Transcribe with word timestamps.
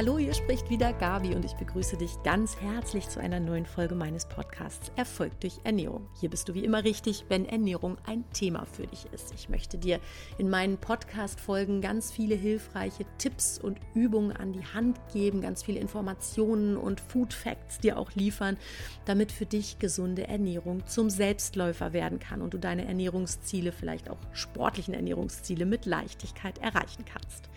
Hallo, 0.00 0.18
hier 0.18 0.32
spricht 0.32 0.70
wieder 0.70 0.94
Gabi 0.94 1.34
und 1.34 1.44
ich 1.44 1.52
begrüße 1.56 1.98
dich 1.98 2.12
ganz 2.24 2.56
herzlich 2.56 3.06
zu 3.10 3.20
einer 3.20 3.38
neuen 3.38 3.66
Folge 3.66 3.94
meines 3.94 4.24
Podcasts 4.24 4.90
Erfolg 4.96 5.38
durch 5.40 5.60
Ernährung. 5.62 6.08
Hier 6.18 6.30
bist 6.30 6.48
du 6.48 6.54
wie 6.54 6.64
immer 6.64 6.84
richtig, 6.84 7.26
wenn 7.28 7.44
Ernährung 7.44 7.98
ein 8.06 8.24
Thema 8.32 8.64
für 8.64 8.86
dich 8.86 9.04
ist. 9.12 9.34
Ich 9.34 9.50
möchte 9.50 9.76
dir 9.76 10.00
in 10.38 10.48
meinen 10.48 10.78
Podcast-Folgen 10.78 11.82
ganz 11.82 12.10
viele 12.10 12.34
hilfreiche 12.34 13.04
Tipps 13.18 13.58
und 13.58 13.78
Übungen 13.92 14.32
an 14.34 14.54
die 14.54 14.64
Hand 14.64 14.98
geben, 15.12 15.42
ganz 15.42 15.64
viele 15.64 15.80
Informationen 15.80 16.78
und 16.78 17.02
Food 17.02 17.34
Facts 17.34 17.78
dir 17.80 17.98
auch 17.98 18.12
liefern, 18.12 18.56
damit 19.04 19.30
für 19.30 19.44
dich 19.44 19.80
gesunde 19.80 20.26
Ernährung 20.26 20.86
zum 20.86 21.10
Selbstläufer 21.10 21.92
werden 21.92 22.20
kann 22.20 22.40
und 22.40 22.54
du 22.54 22.58
deine 22.58 22.86
Ernährungsziele, 22.86 23.70
vielleicht 23.70 24.08
auch 24.08 24.20
sportlichen 24.32 24.94
Ernährungsziele 24.94 25.66
mit 25.66 25.84
Leichtigkeit 25.84 26.56
erreichen 26.56 27.04
kannst. 27.04 27.50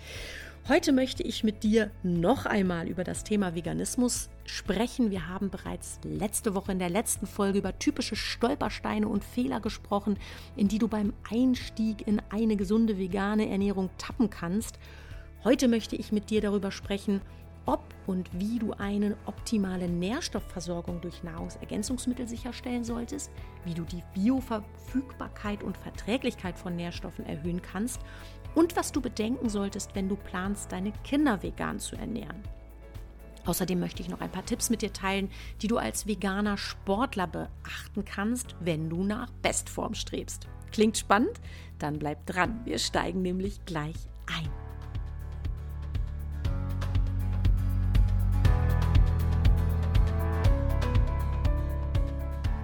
Heute 0.69 0.93
möchte 0.93 1.23
ich 1.23 1.43
mit 1.43 1.63
dir 1.63 1.91
noch 2.03 2.45
einmal 2.45 2.87
über 2.87 3.03
das 3.03 3.25
Thema 3.25 3.53
Veganismus 3.53 4.29
sprechen. 4.45 5.11
Wir 5.11 5.27
haben 5.27 5.49
bereits 5.49 5.99
letzte 6.05 6.55
Woche 6.55 6.71
in 6.71 6.79
der 6.79 6.89
letzten 6.89 7.27
Folge 7.27 7.59
über 7.59 7.77
typische 7.79 8.15
Stolpersteine 8.15 9.09
und 9.09 9.25
Fehler 9.25 9.59
gesprochen, 9.59 10.17
in 10.55 10.69
die 10.69 10.77
du 10.77 10.87
beim 10.87 11.11
Einstieg 11.29 12.07
in 12.07 12.21
eine 12.29 12.55
gesunde 12.55 12.97
vegane 12.97 13.49
Ernährung 13.49 13.89
tappen 13.97 14.29
kannst. 14.29 14.79
Heute 15.43 15.67
möchte 15.67 15.97
ich 15.97 16.13
mit 16.13 16.29
dir 16.29 16.39
darüber 16.39 16.71
sprechen, 16.71 17.19
ob 17.65 17.83
und 18.07 18.29
wie 18.31 18.57
du 18.57 18.71
eine 18.71 19.17
optimale 19.25 19.89
Nährstoffversorgung 19.89 21.01
durch 21.01 21.23
Nahrungsergänzungsmittel 21.23 22.25
sicherstellen 22.25 22.85
solltest, 22.85 23.31
wie 23.65 23.73
du 23.73 23.83
die 23.83 24.03
Bioverfügbarkeit 24.13 25.61
und 25.61 25.75
Verträglichkeit 25.75 26.57
von 26.57 26.77
Nährstoffen 26.77 27.25
erhöhen 27.25 27.61
kannst 27.61 27.99
und 28.55 28.75
was 28.75 28.91
du 28.91 29.01
bedenken 29.01 29.49
solltest, 29.49 29.95
wenn 29.95 30.09
du 30.09 30.15
planst, 30.15 30.71
deine 30.71 30.91
Kinder 31.03 31.41
vegan 31.41 31.79
zu 31.79 31.95
ernähren. 31.95 32.43
Außerdem 33.45 33.79
möchte 33.79 34.01
ich 34.01 34.09
noch 34.09 34.21
ein 34.21 34.31
paar 34.31 34.45
Tipps 34.45 34.69
mit 34.69 34.81
dir 34.81 34.93
teilen, 34.93 35.29
die 35.61 35.67
du 35.67 35.77
als 35.77 36.07
veganer 36.07 36.57
Sportler 36.57 37.27
beachten 37.27 38.05
kannst, 38.05 38.55
wenn 38.61 38.89
du 38.89 39.03
nach 39.03 39.31
Bestform 39.41 39.93
strebst. 39.95 40.47
Klingt 40.71 40.97
spannend? 40.97 41.41
Dann 41.77 41.99
bleib 41.99 42.25
dran. 42.25 42.61
Wir 42.63 42.79
steigen 42.79 43.21
nämlich 43.21 43.65
gleich 43.65 43.97
ein. 44.27 44.62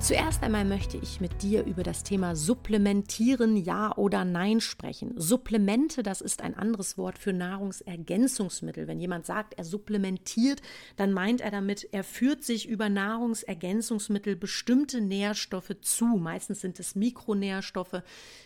Zuerst 0.10 0.42
einmal 0.42 0.66
möchte 0.66 0.98
ich 0.98 1.22
mit 1.22 1.44
dir 1.44 1.64
über 1.66 1.84
das 1.84 2.02
Thema 2.02 2.36
Supplementieren, 2.36 3.56
ja 3.56 3.96
oder 3.96 4.26
nein 4.26 4.60
sprechen. 4.60 5.14
Supplemente, 5.16 6.02
das 6.02 6.22
ist 6.22 6.42
ein 6.42 6.56
anderes 6.56 6.98
Wort 6.98 7.20
für 7.20 7.32
Nahrungsergänzungsmittel. 7.32 8.88
Wenn 8.88 9.00
jemand 9.00 9.28
sagt, 9.28 9.54
er 9.60 9.66
supplementiert, 9.66 10.64
dann 10.96 11.14
meint 11.14 11.42
er 11.42 11.52
damit, 11.52 11.90
er 11.92 12.04
führt 12.04 12.44
sich 12.44 12.68
über 12.68 12.90
Nahrungsergänzungsmittel 12.90 14.36
bestimmte 14.36 15.00
Nährstoffe 15.00 15.76
zu. 15.82 16.06
Meistens 16.06 16.62
sind 16.62 16.80
es 16.80 16.96
Mikronährstoffe 16.96 18.02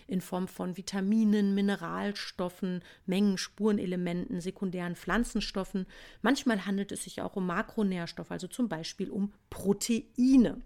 in 0.07 0.19
Form 0.19 0.49
von 0.49 0.75
Vitaminen, 0.75 1.55
Mineralstoffen, 1.55 2.81
Mengen, 3.05 3.37
Spurenelementen, 3.37 4.41
sekundären 4.41 4.97
Pflanzenstoffen. 4.97 5.85
Manchmal 6.21 6.65
handelt 6.65 6.91
es 6.91 7.05
sich 7.05 7.21
auch 7.21 7.37
um 7.37 7.47
Makronährstoffe, 7.47 8.31
also 8.31 8.47
zum 8.47 8.67
Beispiel 8.67 9.09
um 9.09 9.31
Proteine. 9.49 10.61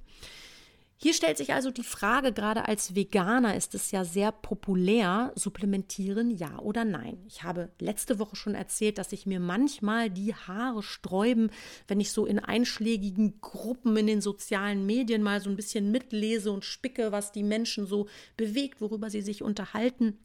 Hier 0.99 1.13
stellt 1.13 1.37
sich 1.37 1.53
also 1.53 1.69
die 1.69 1.83
Frage, 1.83 2.33
gerade 2.33 2.67
als 2.67 2.95
Veganer 2.95 3.55
ist 3.55 3.75
es 3.75 3.91
ja 3.91 4.03
sehr 4.03 4.31
populär, 4.31 5.31
supplementieren 5.35 6.31
ja 6.31 6.57
oder 6.57 6.85
nein. 6.85 7.19
Ich 7.27 7.43
habe 7.43 7.69
letzte 7.79 8.17
Woche 8.17 8.35
schon 8.35 8.55
erzählt, 8.55 8.97
dass 8.97 9.11
sich 9.11 9.27
mir 9.27 9.39
manchmal 9.39 10.09
die 10.09 10.33
Haare 10.33 10.81
sträuben, 10.81 11.51
wenn 11.87 11.99
ich 11.99 12.11
so 12.11 12.25
in 12.25 12.39
einschlägigen 12.39 13.39
Gruppen 13.41 13.95
in 13.95 14.07
den 14.07 14.21
sozialen 14.21 14.87
Medien 14.87 15.21
mal 15.21 15.39
so 15.39 15.51
ein 15.51 15.55
bisschen 15.55 15.91
mitlese 15.91 16.51
und 16.51 16.65
spicke, 16.65 17.11
was 17.11 17.31
die 17.31 17.43
Menschen 17.43 17.85
so 17.85 18.07
bewegt, 18.35 18.81
worüber 18.81 19.11
sie 19.11 19.21
sich 19.21 19.43
unterhalten. 19.43 20.17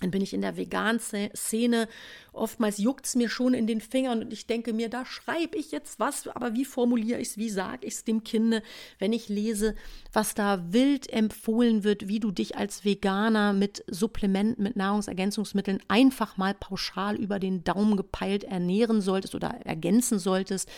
Dann 0.00 0.10
bin 0.10 0.22
ich 0.22 0.32
in 0.32 0.40
der 0.40 0.56
Vegan-Szene. 0.56 1.86
Oftmals 2.32 2.78
juckt 2.78 3.04
es 3.04 3.16
mir 3.16 3.28
schon 3.28 3.52
in 3.52 3.66
den 3.66 3.80
Fingern 3.82 4.22
und 4.22 4.32
ich 4.32 4.46
denke 4.46 4.72
mir, 4.72 4.88
da 4.88 5.04
schreibe 5.04 5.58
ich 5.58 5.72
jetzt 5.72 6.00
was, 6.00 6.26
aber 6.28 6.54
wie 6.54 6.64
formuliere 6.64 7.20
ich 7.20 7.28
es, 7.28 7.36
wie 7.36 7.50
sage 7.50 7.86
ich 7.86 7.94
es 7.94 8.04
dem 8.04 8.24
Kinde, 8.24 8.62
wenn 8.98 9.12
ich 9.12 9.28
lese, 9.28 9.74
was 10.12 10.34
da 10.34 10.72
wild 10.72 11.12
empfohlen 11.12 11.84
wird, 11.84 12.08
wie 12.08 12.20
du 12.20 12.30
dich 12.30 12.56
als 12.56 12.84
Veganer 12.84 13.52
mit 13.52 13.84
Supplementen, 13.88 14.62
mit 14.62 14.76
Nahrungsergänzungsmitteln 14.76 15.80
einfach 15.88 16.38
mal 16.38 16.54
pauschal 16.54 17.16
über 17.16 17.38
den 17.38 17.62
Daumen 17.62 17.96
gepeilt 17.96 18.44
ernähren 18.44 19.02
solltest 19.02 19.34
oder 19.34 19.48
ergänzen 19.64 20.18
solltest 20.18 20.70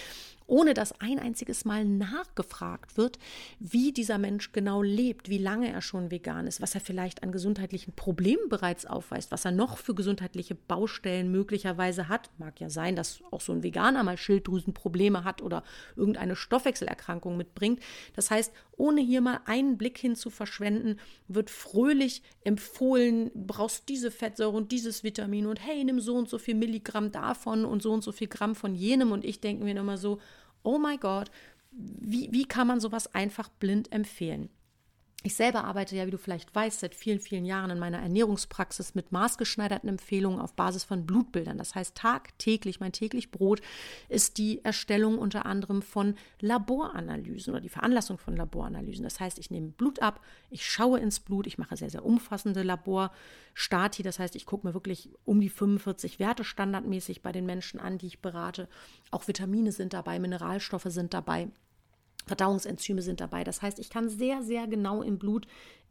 ohne 0.52 0.74
dass 0.74 1.00
ein 1.00 1.18
einziges 1.18 1.64
Mal 1.64 1.86
nachgefragt 1.86 2.98
wird, 2.98 3.18
wie 3.58 3.90
dieser 3.90 4.18
Mensch 4.18 4.52
genau 4.52 4.82
lebt, 4.82 5.30
wie 5.30 5.38
lange 5.38 5.72
er 5.72 5.80
schon 5.80 6.10
vegan 6.10 6.46
ist, 6.46 6.60
was 6.60 6.74
er 6.74 6.82
vielleicht 6.82 7.22
an 7.22 7.32
gesundheitlichen 7.32 7.94
Problemen 7.94 8.50
bereits 8.50 8.84
aufweist, 8.84 9.32
was 9.32 9.46
er 9.46 9.52
noch 9.52 9.78
für 9.78 9.94
gesundheitliche 9.94 10.54
Baustellen 10.54 11.32
möglicherweise 11.32 12.10
hat. 12.10 12.28
Mag 12.36 12.60
ja 12.60 12.68
sein, 12.68 12.96
dass 12.96 13.22
auch 13.30 13.40
so 13.40 13.54
ein 13.54 13.62
Veganer 13.62 14.02
mal 14.02 14.18
Schilddrüsenprobleme 14.18 15.24
hat 15.24 15.40
oder 15.40 15.64
irgendeine 15.96 16.36
Stoffwechselerkrankung 16.36 17.38
mitbringt. 17.38 17.80
Das 18.14 18.30
heißt, 18.30 18.52
ohne 18.76 19.00
hier 19.00 19.22
mal 19.22 19.40
einen 19.46 19.78
Blick 19.78 19.96
hin 19.96 20.16
zu 20.16 20.28
verschwenden, 20.28 20.98
wird 21.28 21.48
fröhlich 21.48 22.22
empfohlen, 22.44 23.30
brauchst 23.34 23.88
diese 23.88 24.10
Fettsäure 24.10 24.54
und 24.54 24.70
dieses 24.70 25.02
Vitamin 25.02 25.46
und 25.46 25.64
hey, 25.64 25.82
nimm 25.82 25.98
so 25.98 26.14
und 26.14 26.28
so 26.28 26.36
viel 26.36 26.56
Milligramm 26.56 27.10
davon 27.10 27.64
und 27.64 27.82
so 27.82 27.90
und 27.90 28.04
so 28.04 28.12
viel 28.12 28.28
Gramm 28.28 28.54
von 28.54 28.74
jenem. 28.74 29.12
Und 29.12 29.24
ich 29.24 29.40
denke 29.40 29.64
mir 29.64 29.76
immer 29.76 29.96
so, 29.96 30.18
oh 30.62 30.78
mein 30.78 30.98
Gott, 31.00 31.30
wie, 31.70 32.30
wie 32.32 32.44
kann 32.44 32.66
man 32.66 32.80
sowas 32.80 33.14
einfach 33.14 33.48
blind 33.48 33.92
empfehlen? 33.92 34.50
Ich 35.24 35.36
selber 35.36 35.62
arbeite 35.62 35.94
ja, 35.94 36.04
wie 36.04 36.10
du 36.10 36.18
vielleicht 36.18 36.52
weißt, 36.52 36.80
seit 36.80 36.96
vielen, 36.96 37.20
vielen 37.20 37.44
Jahren 37.44 37.70
in 37.70 37.78
meiner 37.78 38.00
Ernährungspraxis 38.00 38.96
mit 38.96 39.12
maßgeschneiderten 39.12 39.88
Empfehlungen 39.88 40.40
auf 40.40 40.54
Basis 40.54 40.82
von 40.82 41.06
Blutbildern. 41.06 41.58
Das 41.58 41.76
heißt, 41.76 41.94
tagtäglich, 41.94 42.80
mein 42.80 42.90
täglich 42.90 43.30
Brot 43.30 43.62
ist 44.08 44.38
die 44.38 44.64
Erstellung 44.64 45.18
unter 45.18 45.46
anderem 45.46 45.80
von 45.80 46.16
Laboranalysen 46.40 47.52
oder 47.52 47.60
die 47.60 47.68
Veranlassung 47.68 48.18
von 48.18 48.36
Laboranalysen. 48.36 49.04
Das 49.04 49.20
heißt, 49.20 49.38
ich 49.38 49.52
nehme 49.52 49.68
Blut 49.68 50.02
ab, 50.02 50.20
ich 50.50 50.68
schaue 50.68 50.98
ins 50.98 51.20
Blut, 51.20 51.46
ich 51.46 51.56
mache 51.56 51.76
sehr, 51.76 51.90
sehr 51.90 52.04
umfassende 52.04 52.64
Laborstati. 52.64 54.02
Das 54.02 54.18
heißt, 54.18 54.34
ich 54.34 54.44
gucke 54.44 54.66
mir 54.66 54.74
wirklich 54.74 55.08
um 55.24 55.40
die 55.40 55.50
45 55.50 56.18
Werte 56.18 56.42
standardmäßig 56.42 57.22
bei 57.22 57.30
den 57.30 57.46
Menschen 57.46 57.78
an, 57.78 57.96
die 57.96 58.08
ich 58.08 58.20
berate. 58.20 58.68
Auch 59.12 59.28
Vitamine 59.28 59.70
sind 59.70 59.92
dabei, 59.92 60.18
Mineralstoffe 60.18 60.88
sind 60.88 61.14
dabei. 61.14 61.48
Verdauungsenzyme 62.26 63.02
sind 63.02 63.20
dabei. 63.20 63.44
Das 63.44 63.62
heißt, 63.62 63.78
ich 63.78 63.90
kann 63.90 64.08
sehr, 64.08 64.42
sehr 64.42 64.66
genau 64.66 65.02
im 65.02 65.18
Blut 65.18 65.46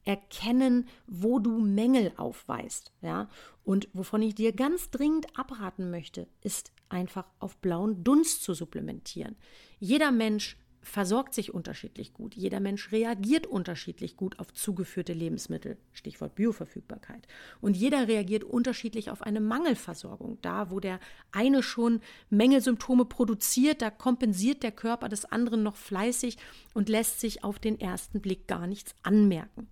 erkennen, 0.06 0.88
wo 1.08 1.40
du 1.40 1.60
Mängel 1.60 2.12
aufweist. 2.18 2.92
Ja? 3.02 3.30
Und 3.64 3.88
wovon 3.94 4.22
ich 4.22 4.36
dir 4.36 4.54
ganz 4.54 4.90
dringend 4.90 5.38
abraten 5.38 5.92
möchte, 5.92 6.28
ist 6.42 6.72
einfach 6.90 7.26
auf 7.40 7.58
blauen 7.58 8.04
Dunst 8.04 8.44
zu 8.44 8.54
supplementieren. 8.54 9.36
Jeder 9.80 10.12
Mensch 10.12 10.58
versorgt 10.82 11.34
sich 11.34 11.54
unterschiedlich 11.54 12.14
gut. 12.14 12.36
Jeder 12.36 12.60
Mensch 12.60 12.92
reagiert 12.92 13.46
unterschiedlich 13.46 14.18
gut 14.18 14.40
auf 14.40 14.54
zugeführte 14.54 15.14
Lebensmittel, 15.14 15.78
Stichwort 15.94 16.36
Bioverfügbarkeit. 16.36 17.28
Und 17.62 17.78
jeder 17.78 18.08
reagiert 18.08 18.44
unterschiedlich 18.44 19.12
auf 19.12 19.22
eine 19.22 19.42
Mangelversorgung. 19.42 20.40
Da, 20.42 20.72
wo 20.72 20.80
der 20.80 21.00
eine 21.32 21.62
schon 21.62 22.02
Mängelsymptome 22.30 23.06
produziert, 23.06 23.82
da 23.82 23.90
kompensiert 23.92 24.64
der 24.64 24.72
Körper 24.72 25.08
des 25.08 25.26
anderen 25.26 25.64
noch 25.64 25.76
fleißig 25.76 26.38
und 26.74 26.90
lässt 26.90 27.20
sich 27.20 27.44
auf 27.44 27.60
den 27.60 27.80
ersten 27.80 28.22
Blick 28.22 28.48
gar 28.48 28.66
nichts 28.68 28.96
anmerken. 29.04 29.68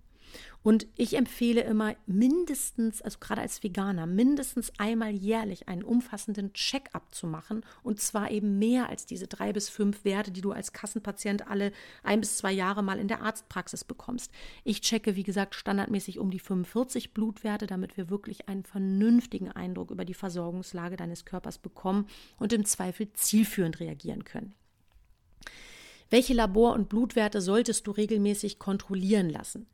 Und 0.62 0.86
ich 0.96 1.16
empfehle 1.16 1.62
immer 1.62 1.96
mindestens, 2.06 3.00
also 3.00 3.18
gerade 3.18 3.40
als 3.40 3.62
Veganer, 3.62 4.06
mindestens 4.06 4.70
einmal 4.78 5.10
jährlich 5.10 5.68
einen 5.68 5.82
umfassenden 5.82 6.52
Check-up 6.52 7.14
zu 7.14 7.26
machen. 7.26 7.64
Und 7.82 8.00
zwar 8.00 8.30
eben 8.30 8.58
mehr 8.58 8.90
als 8.90 9.06
diese 9.06 9.26
drei 9.26 9.52
bis 9.54 9.70
fünf 9.70 10.04
Werte, 10.04 10.30
die 10.30 10.42
du 10.42 10.52
als 10.52 10.72
Kassenpatient 10.72 11.48
alle 11.48 11.72
ein 12.02 12.20
bis 12.20 12.36
zwei 12.36 12.52
Jahre 12.52 12.82
mal 12.82 12.98
in 12.98 13.08
der 13.08 13.22
Arztpraxis 13.22 13.84
bekommst. 13.84 14.30
Ich 14.62 14.82
checke, 14.82 15.16
wie 15.16 15.22
gesagt, 15.22 15.54
standardmäßig 15.54 16.18
um 16.18 16.30
die 16.30 16.38
45 16.38 17.14
Blutwerte, 17.14 17.66
damit 17.66 17.96
wir 17.96 18.10
wirklich 18.10 18.48
einen 18.48 18.64
vernünftigen 18.64 19.50
Eindruck 19.50 19.90
über 19.90 20.04
die 20.04 20.14
Versorgungslage 20.14 20.96
deines 20.96 21.24
Körpers 21.24 21.56
bekommen 21.56 22.06
und 22.38 22.52
im 22.52 22.66
Zweifel 22.66 23.10
zielführend 23.14 23.80
reagieren 23.80 24.24
können. 24.24 24.54
Welche 26.10 26.34
Labor- 26.34 26.74
und 26.74 26.88
Blutwerte 26.88 27.40
solltest 27.40 27.86
du 27.86 27.92
regelmäßig 27.92 28.58
kontrollieren 28.58 29.30
lassen? 29.30 29.68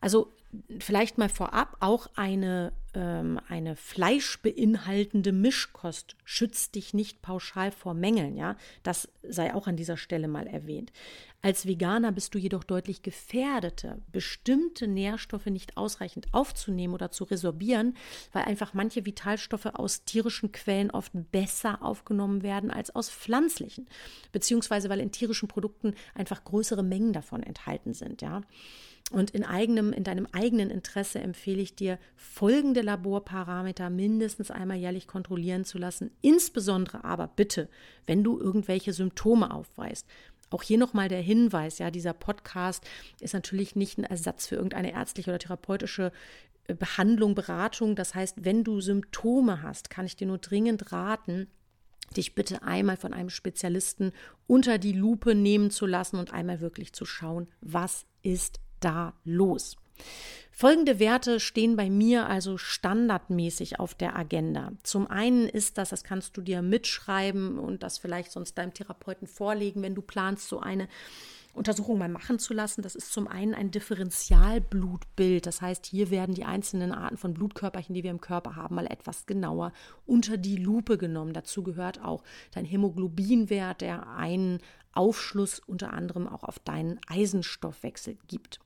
Also 0.00 0.32
vielleicht 0.78 1.18
mal 1.18 1.28
vorab, 1.28 1.76
auch 1.80 2.08
eine, 2.14 2.72
ähm, 2.94 3.38
eine 3.48 3.76
fleischbeinhaltende 3.76 5.32
Mischkost 5.32 6.16
schützt 6.24 6.74
dich 6.74 6.94
nicht 6.94 7.20
pauschal 7.20 7.70
vor 7.70 7.94
Mängeln, 7.94 8.36
ja. 8.36 8.56
Das 8.82 9.08
sei 9.22 9.54
auch 9.54 9.66
an 9.66 9.76
dieser 9.76 9.96
Stelle 9.96 10.28
mal 10.28 10.46
erwähnt. 10.46 10.92
Als 11.40 11.66
Veganer 11.66 12.10
bist 12.10 12.34
du 12.34 12.38
jedoch 12.38 12.64
deutlich 12.64 13.02
gefährdeter, 13.02 13.98
bestimmte 14.10 14.88
Nährstoffe 14.88 15.46
nicht 15.46 15.76
ausreichend 15.76 16.26
aufzunehmen 16.32 16.94
oder 16.94 17.12
zu 17.12 17.24
resorbieren, 17.24 17.96
weil 18.32 18.44
einfach 18.44 18.74
manche 18.74 19.06
Vitalstoffe 19.06 19.66
aus 19.66 20.04
tierischen 20.04 20.50
Quellen 20.50 20.90
oft 20.90 21.12
besser 21.30 21.82
aufgenommen 21.82 22.42
werden 22.42 22.72
als 22.72 22.94
aus 22.94 23.08
pflanzlichen, 23.08 23.86
beziehungsweise 24.32 24.88
weil 24.88 24.98
in 24.98 25.12
tierischen 25.12 25.46
Produkten 25.46 25.94
einfach 26.14 26.42
größere 26.42 26.82
Mengen 26.82 27.12
davon 27.12 27.42
enthalten 27.44 27.94
sind, 27.94 28.20
ja. 28.20 28.42
Und 29.10 29.30
in, 29.30 29.42
eigenem, 29.44 29.92
in 29.92 30.04
deinem 30.04 30.26
eigenen 30.32 30.70
Interesse 30.70 31.18
empfehle 31.20 31.62
ich 31.62 31.74
dir, 31.74 31.98
folgende 32.14 32.82
Laborparameter 32.82 33.88
mindestens 33.88 34.50
einmal 34.50 34.76
jährlich 34.76 35.06
kontrollieren 35.06 35.64
zu 35.64 35.78
lassen. 35.78 36.10
Insbesondere 36.20 37.04
aber 37.04 37.28
bitte, 37.28 37.68
wenn 38.06 38.22
du 38.22 38.38
irgendwelche 38.38 38.92
Symptome 38.92 39.50
aufweist. 39.50 40.06
Auch 40.50 40.62
hier 40.62 40.78
nochmal 40.78 41.08
der 41.08 41.20
Hinweis, 41.20 41.78
ja, 41.78 41.90
dieser 41.90 42.12
Podcast 42.12 42.84
ist 43.20 43.34
natürlich 43.34 43.76
nicht 43.76 43.98
ein 43.98 44.04
Ersatz 44.04 44.46
für 44.46 44.56
irgendeine 44.56 44.92
ärztliche 44.92 45.30
oder 45.30 45.38
therapeutische 45.38 46.12
äh, 46.66 46.74
Behandlung, 46.74 47.34
Beratung. 47.34 47.96
Das 47.96 48.14
heißt, 48.14 48.44
wenn 48.44 48.64
du 48.64 48.80
Symptome 48.80 49.62
hast, 49.62 49.90
kann 49.90 50.06
ich 50.06 50.16
dir 50.16 50.26
nur 50.26 50.38
dringend 50.38 50.92
raten, 50.92 51.48
dich 52.16 52.34
bitte 52.34 52.62
einmal 52.62 52.96
von 52.96 53.12
einem 53.12 53.30
Spezialisten 53.30 54.12
unter 54.46 54.78
die 54.78 54.92
Lupe 54.92 55.34
nehmen 55.34 55.70
zu 55.70 55.86
lassen 55.86 56.18
und 56.18 56.32
einmal 56.32 56.60
wirklich 56.60 56.92
zu 56.94 57.04
schauen, 57.04 57.48
was 57.60 58.06
ist 58.22 58.60
da 58.80 59.14
los. 59.24 59.76
Folgende 60.50 60.98
Werte 60.98 61.38
stehen 61.38 61.76
bei 61.76 61.88
mir 61.88 62.26
also 62.26 62.58
standardmäßig 62.58 63.78
auf 63.78 63.94
der 63.94 64.16
Agenda. 64.16 64.72
Zum 64.82 65.06
einen 65.06 65.48
ist 65.48 65.78
das, 65.78 65.90
das 65.90 66.02
kannst 66.02 66.36
du 66.36 66.40
dir 66.40 66.62
mitschreiben 66.62 67.60
und 67.60 67.84
das 67.84 67.98
vielleicht 67.98 68.32
sonst 68.32 68.58
deinem 68.58 68.74
Therapeuten 68.74 69.28
vorlegen, 69.28 69.82
wenn 69.82 69.94
du 69.94 70.02
planst, 70.02 70.48
so 70.48 70.58
eine 70.58 70.88
Untersuchung 71.54 71.98
mal 71.98 72.08
machen 72.08 72.38
zu 72.38 72.54
lassen. 72.54 72.82
Das 72.82 72.94
ist 72.94 73.12
zum 73.12 73.28
einen 73.28 73.54
ein 73.54 73.70
Differentialblutbild. 73.70 75.46
Das 75.46 75.60
heißt, 75.60 75.86
hier 75.86 76.10
werden 76.10 76.34
die 76.34 76.44
einzelnen 76.44 76.92
Arten 76.92 77.16
von 77.16 77.34
Blutkörperchen, 77.34 77.94
die 77.94 78.02
wir 78.02 78.10
im 78.10 78.20
Körper 78.20 78.56
haben, 78.56 78.76
mal 78.76 78.86
etwas 78.86 79.26
genauer 79.26 79.72
unter 80.06 80.36
die 80.36 80.56
Lupe 80.56 80.98
genommen. 80.98 81.34
Dazu 81.34 81.62
gehört 81.62 82.02
auch 82.02 82.22
dein 82.52 82.64
Hämoglobinwert, 82.64 83.80
der 83.80 84.08
einen 84.08 84.60
Aufschluss 84.98 85.60
unter 85.60 85.92
anderem 85.92 86.26
auch 86.26 86.42
auf 86.42 86.58
deinen 86.58 86.98
Eisenstoffwechsel 87.06 88.18
gibt. 88.26 88.58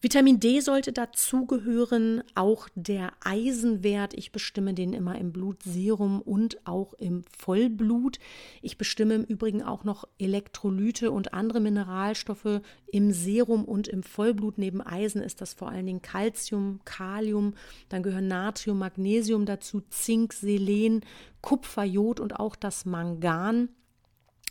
Vitamin 0.00 0.38
D 0.38 0.60
sollte 0.60 0.92
dazugehören, 0.92 2.22
auch 2.34 2.68
der 2.74 3.12
Eisenwert. 3.24 4.14
Ich 4.14 4.30
bestimme 4.30 4.72
den 4.72 4.92
immer 4.92 5.18
im 5.18 5.32
Blutserum 5.32 6.20
und 6.20 6.64
auch 6.64 6.94
im 6.94 7.24
Vollblut. 7.36 8.18
Ich 8.62 8.78
bestimme 8.78 9.14
im 9.14 9.24
Übrigen 9.24 9.62
auch 9.62 9.84
noch 9.84 10.06
Elektrolyte 10.18 11.10
und 11.10 11.34
andere 11.34 11.60
Mineralstoffe 11.60 12.60
im 12.86 13.10
Serum 13.10 13.64
und 13.64 13.88
im 13.88 14.02
Vollblut. 14.02 14.58
Neben 14.58 14.80
Eisen 14.80 15.22
ist 15.22 15.40
das 15.40 15.54
vor 15.54 15.70
allen 15.70 15.86
Dingen 15.86 16.02
Calcium, 16.02 16.80
Kalium, 16.84 17.54
dann 17.88 18.02
gehören 18.02 18.28
Natrium, 18.28 18.78
Magnesium 18.78 19.44
dazu, 19.46 19.82
Zink, 19.90 20.34
Selen, 20.34 21.00
Kupfer, 21.40 21.84
Jod 21.84 22.20
und 22.20 22.38
auch 22.38 22.54
das 22.54 22.84
Mangan. 22.84 23.70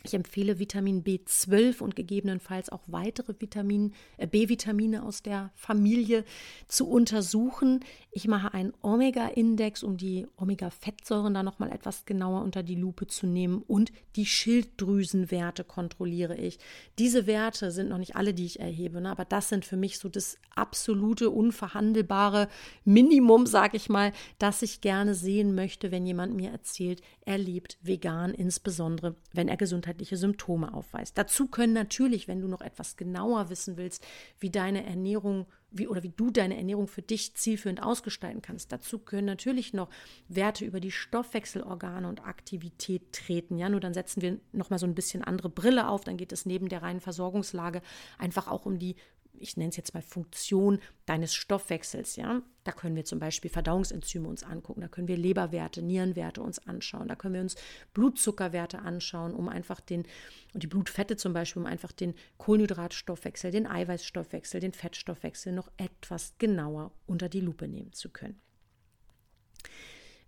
Ich 0.06 0.14
empfehle 0.14 0.60
Vitamin 0.60 1.02
B12 1.02 1.80
und 1.80 1.96
gegebenenfalls 1.96 2.70
auch 2.70 2.82
weitere 2.86 3.34
Vitamin, 3.40 3.92
äh, 4.18 4.28
B-Vitamine 4.28 5.02
aus 5.02 5.20
der 5.20 5.50
Familie 5.56 6.24
zu 6.68 6.88
untersuchen. 6.88 7.80
Ich 8.12 8.28
mache 8.28 8.54
einen 8.54 8.72
Omega-Index, 8.82 9.82
um 9.82 9.96
die 9.96 10.28
Omega-Fettsäuren 10.36 11.34
da 11.34 11.42
nochmal 11.42 11.72
etwas 11.72 12.04
genauer 12.04 12.42
unter 12.42 12.62
die 12.62 12.76
Lupe 12.76 13.08
zu 13.08 13.26
nehmen 13.26 13.64
und 13.66 13.90
die 14.14 14.26
Schilddrüsenwerte 14.26 15.64
kontrolliere 15.64 16.36
ich. 16.36 16.60
Diese 17.00 17.26
Werte 17.26 17.72
sind 17.72 17.88
noch 17.88 17.98
nicht 17.98 18.14
alle, 18.14 18.32
die 18.32 18.46
ich 18.46 18.60
erhebe, 18.60 19.00
ne? 19.00 19.10
aber 19.10 19.24
das 19.24 19.48
sind 19.48 19.64
für 19.64 19.76
mich 19.76 19.98
so 19.98 20.08
das 20.08 20.38
absolute, 20.54 21.30
unverhandelbare 21.30 22.48
Minimum, 22.84 23.44
sage 23.46 23.76
ich 23.76 23.88
mal, 23.88 24.12
das 24.38 24.62
ich 24.62 24.80
gerne 24.80 25.16
sehen 25.16 25.56
möchte, 25.56 25.90
wenn 25.90 26.06
jemand 26.06 26.36
mir 26.36 26.52
erzählt, 26.52 27.02
er 27.26 27.38
lebt 27.38 27.78
vegan, 27.82 28.32
insbesondere 28.32 29.16
wenn 29.32 29.48
er 29.48 29.58
gesundheitlich 29.58 29.76
gesundheitliche 29.76 30.16
Symptome 30.16 30.72
aufweist. 30.72 31.18
Dazu 31.18 31.48
können 31.48 31.72
natürlich, 31.72 32.28
wenn 32.28 32.40
du 32.40 32.48
noch 32.48 32.60
etwas 32.60 32.96
genauer 32.96 33.50
wissen 33.50 33.76
willst, 33.76 34.04
wie 34.38 34.50
deine 34.50 34.84
Ernährung 34.84 35.46
wie 35.70 35.88
oder 35.88 36.02
wie 36.02 36.12
du 36.16 36.30
deine 36.30 36.56
Ernährung 36.56 36.86
für 36.86 37.02
dich 37.02 37.34
zielführend 37.34 37.82
ausgestalten 37.82 38.40
kannst. 38.40 38.72
Dazu 38.72 38.98
können 38.98 39.26
natürlich 39.26 39.74
noch 39.74 39.90
Werte 40.28 40.64
über 40.64 40.80
die 40.80 40.92
Stoffwechselorgane 40.92 42.08
und 42.08 42.24
Aktivität 42.24 43.12
treten. 43.12 43.58
Ja, 43.58 43.68
nur 43.68 43.80
dann 43.80 43.92
setzen 43.92 44.22
wir 44.22 44.38
noch 44.52 44.70
mal 44.70 44.78
so 44.78 44.86
ein 44.86 44.94
bisschen 44.94 45.22
andere 45.22 45.50
Brille 45.50 45.88
auf. 45.88 46.04
Dann 46.04 46.16
geht 46.16 46.32
es 46.32 46.46
neben 46.46 46.68
der 46.68 46.82
reinen 46.82 47.00
Versorgungslage 47.00 47.82
einfach 48.16 48.48
auch 48.48 48.64
um 48.64 48.78
die 48.78 48.96
ich 49.40 49.56
nenne 49.56 49.70
es 49.70 49.76
jetzt 49.76 49.94
mal 49.94 50.02
Funktion 50.02 50.80
deines 51.04 51.34
Stoffwechsels, 51.34 52.16
ja. 52.16 52.42
Da 52.64 52.72
können 52.72 52.96
wir 52.96 53.04
zum 53.04 53.18
Beispiel 53.18 53.50
Verdauungsenzyme 53.50 54.26
uns 54.26 54.42
angucken, 54.42 54.80
da 54.80 54.88
können 54.88 55.08
wir 55.08 55.16
Leberwerte, 55.16 55.82
Nierenwerte 55.82 56.42
uns 56.42 56.58
anschauen, 56.66 57.08
da 57.08 57.14
können 57.14 57.34
wir 57.34 57.40
uns 57.40 57.54
Blutzuckerwerte 57.94 58.80
anschauen, 58.80 59.34
um 59.34 59.48
einfach 59.48 59.80
den, 59.80 60.04
und 60.52 60.62
die 60.62 60.66
Blutfette 60.66 61.16
zum 61.16 61.32
Beispiel, 61.32 61.62
um 61.62 61.66
einfach 61.66 61.92
den 61.92 62.14
Kohlenhydratstoffwechsel, 62.38 63.50
den 63.52 63.66
Eiweißstoffwechsel, 63.66 64.60
den 64.60 64.72
Fettstoffwechsel 64.72 65.52
noch 65.52 65.70
etwas 65.76 66.34
genauer 66.38 66.92
unter 67.06 67.28
die 67.28 67.40
Lupe 67.40 67.68
nehmen 67.68 67.92
zu 67.92 68.10
können. 68.10 68.40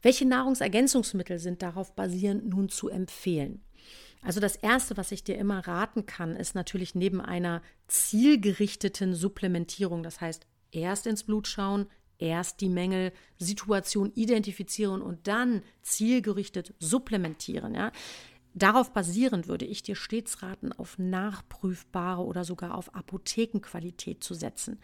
Welche 0.00 0.26
Nahrungsergänzungsmittel 0.26 1.40
sind 1.40 1.60
darauf 1.60 1.94
basierend 1.94 2.48
nun 2.48 2.68
zu 2.68 2.88
empfehlen? 2.88 3.64
Also 4.22 4.40
das 4.40 4.56
Erste, 4.56 4.96
was 4.96 5.12
ich 5.12 5.24
dir 5.24 5.38
immer 5.38 5.66
raten 5.66 6.06
kann, 6.06 6.36
ist 6.36 6.54
natürlich 6.54 6.94
neben 6.94 7.20
einer 7.20 7.62
zielgerichteten 7.86 9.14
Supplementierung, 9.14 10.02
das 10.02 10.20
heißt 10.20 10.46
erst 10.72 11.06
ins 11.06 11.24
Blut 11.24 11.46
schauen, 11.46 11.86
erst 12.18 12.60
die 12.60 12.68
Mängel, 12.68 13.12
Situation 13.38 14.12
identifizieren 14.14 15.02
und 15.02 15.26
dann 15.28 15.62
zielgerichtet 15.82 16.74
supplementieren. 16.78 17.74
Ja? 17.74 17.92
Darauf 18.54 18.92
basierend 18.92 19.46
würde 19.46 19.64
ich 19.64 19.82
dir 19.82 19.94
stets 19.94 20.42
raten, 20.42 20.72
auf 20.72 20.98
nachprüfbare 20.98 22.24
oder 22.24 22.44
sogar 22.44 22.76
auf 22.76 22.94
Apothekenqualität 22.94 24.24
zu 24.24 24.34
setzen. 24.34 24.80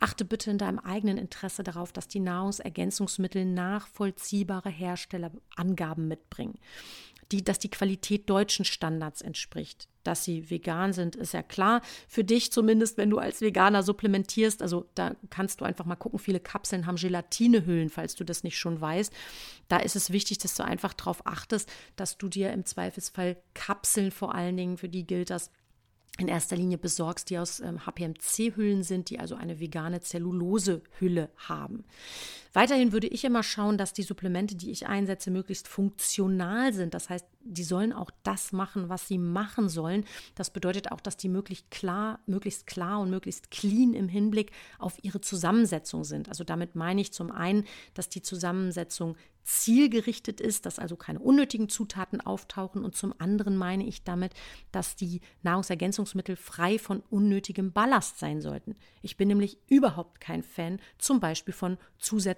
Achte 0.00 0.24
bitte 0.24 0.50
in 0.50 0.58
deinem 0.58 0.80
eigenen 0.80 1.16
Interesse 1.16 1.62
darauf, 1.62 1.92
dass 1.92 2.08
die 2.08 2.20
Nahrungsergänzungsmittel 2.20 3.44
nachvollziehbare 3.44 4.68
Herstellerangaben 4.68 6.08
mitbringen 6.08 6.58
die, 7.34 7.44
dass 7.44 7.58
die 7.58 7.70
Qualität 7.70 8.30
deutschen 8.30 8.64
Standards 8.64 9.20
entspricht. 9.20 9.88
Dass 10.04 10.22
sie 10.22 10.50
vegan 10.50 10.92
sind, 10.92 11.16
ist 11.16 11.32
ja 11.32 11.42
klar. 11.42 11.80
Für 12.06 12.22
dich 12.22 12.52
zumindest, 12.52 12.96
wenn 12.96 13.10
du 13.10 13.18
als 13.18 13.40
Veganer 13.40 13.82
supplementierst. 13.82 14.62
Also 14.62 14.86
da 14.94 15.16
kannst 15.30 15.60
du 15.60 15.64
einfach 15.64 15.84
mal 15.84 15.96
gucken. 15.96 16.18
Viele 16.18 16.40
Kapseln 16.40 16.86
haben 16.86 16.96
Gelatinehüllen, 16.96 17.90
falls 17.90 18.14
du 18.14 18.22
das 18.22 18.44
nicht 18.44 18.58
schon 18.58 18.80
weißt. 18.80 19.12
Da 19.68 19.78
ist 19.78 19.96
es 19.96 20.12
wichtig, 20.12 20.38
dass 20.38 20.54
du 20.54 20.64
einfach 20.64 20.92
darauf 20.92 21.26
achtest, 21.26 21.70
dass 21.96 22.18
du 22.18 22.28
dir 22.28 22.52
im 22.52 22.64
Zweifelsfall 22.64 23.36
Kapseln 23.54 24.10
vor 24.10 24.34
allen 24.34 24.56
Dingen, 24.56 24.76
für 24.76 24.88
die 24.88 25.06
gilt 25.06 25.30
das, 25.30 25.50
in 26.18 26.28
erster 26.28 26.56
Linie 26.56 26.78
besorgst, 26.78 27.30
die 27.30 27.38
aus 27.38 27.58
ähm, 27.58 27.84
HPMC-Hüllen 27.86 28.84
sind, 28.84 29.10
die 29.10 29.18
also 29.18 29.34
eine 29.34 29.58
vegane 29.58 30.00
Zellulose-Hülle 30.00 31.30
haben. 31.48 31.84
Weiterhin 32.54 32.92
würde 32.92 33.08
ich 33.08 33.24
immer 33.24 33.42
schauen, 33.42 33.76
dass 33.76 33.92
die 33.92 34.04
Supplemente, 34.04 34.54
die 34.54 34.70
ich 34.70 34.86
einsetze, 34.86 35.30
möglichst 35.30 35.66
funktional 35.66 36.72
sind. 36.72 36.94
Das 36.94 37.10
heißt, 37.10 37.26
die 37.42 37.64
sollen 37.64 37.92
auch 37.92 38.10
das 38.22 38.52
machen, 38.52 38.88
was 38.88 39.08
sie 39.08 39.18
machen 39.18 39.68
sollen. 39.68 40.04
Das 40.36 40.50
bedeutet 40.50 40.92
auch, 40.92 41.00
dass 41.00 41.16
die 41.16 41.28
möglichst 41.28 41.70
klar, 41.72 42.20
möglichst 42.26 42.66
klar 42.66 43.00
und 43.00 43.10
möglichst 43.10 43.50
clean 43.50 43.92
im 43.92 44.08
Hinblick 44.08 44.52
auf 44.78 45.02
ihre 45.02 45.20
Zusammensetzung 45.20 46.04
sind. 46.04 46.28
Also 46.28 46.44
damit 46.44 46.76
meine 46.76 47.00
ich 47.00 47.12
zum 47.12 47.32
einen, 47.32 47.64
dass 47.92 48.08
die 48.08 48.22
Zusammensetzung 48.22 49.16
zielgerichtet 49.44 50.40
ist, 50.40 50.66
dass 50.66 50.78
also 50.78 50.96
keine 50.96 51.18
unnötigen 51.18 51.68
Zutaten 51.68 52.20
auftauchen 52.20 52.82
und 52.82 52.96
zum 52.96 53.14
anderen 53.18 53.56
meine 53.56 53.86
ich 53.86 54.02
damit, 54.02 54.32
dass 54.72 54.96
die 54.96 55.20
Nahrungsergänzungsmittel 55.42 56.36
frei 56.36 56.78
von 56.78 57.02
unnötigem 57.10 57.72
Ballast 57.72 58.18
sein 58.18 58.40
sollten. 58.40 58.74
Ich 59.02 59.16
bin 59.16 59.28
nämlich 59.28 59.58
überhaupt 59.68 60.20
kein 60.20 60.42
Fan 60.42 60.80
zum 60.98 61.20
Beispiel 61.20 61.54
von 61.54 61.76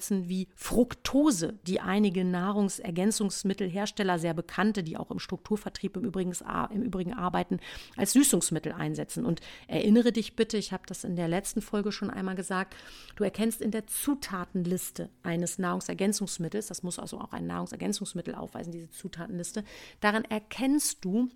Zusätzen 0.06 0.28
wie 0.28 0.48
Fructose, 0.54 1.58
die 1.66 1.80
einige 1.80 2.24
Nahrungsergänzungsmittelhersteller, 2.24 4.18
sehr 4.18 4.34
bekannte, 4.34 4.82
die 4.82 4.96
auch 4.96 5.10
im 5.10 5.18
Strukturvertrieb 5.18 5.96
im 5.96 6.04
Übrigen, 6.04 6.32
im 6.70 6.82
Übrigen 6.82 7.14
arbeiten, 7.14 7.60
als 7.96 8.12
Süßungsmittel 8.12 8.72
einsetzen. 8.72 9.24
Und 9.24 9.40
erinnere 9.68 10.12
dich 10.12 10.36
bitte, 10.36 10.56
ich 10.56 10.72
habe 10.72 10.84
das 10.86 11.04
in 11.04 11.16
der 11.16 11.28
letzten 11.28 11.60
Folge 11.60 11.92
schon 11.92 12.10
einmal 12.10 12.34
gesagt, 12.34 12.74
du 13.16 13.24
erkennst 13.24 13.60
in 13.60 13.70
der 13.70 13.86
Zutatenliste 13.86 15.10
eines 15.22 15.58
Nahrungsergänzungsmittels, 15.58 16.66
das 16.68 16.82
muss 16.82 16.96
muss 16.96 16.98
also 16.98 17.20
auch 17.20 17.32
ein 17.32 17.46
Nahrungsergänzungsmittel 17.46 18.34
aufweisen, 18.34 18.72
diese 18.72 18.90
Zutatenliste. 18.90 19.64
Daran 20.00 20.24
erkennst 20.24 21.04
du, 21.04 21.28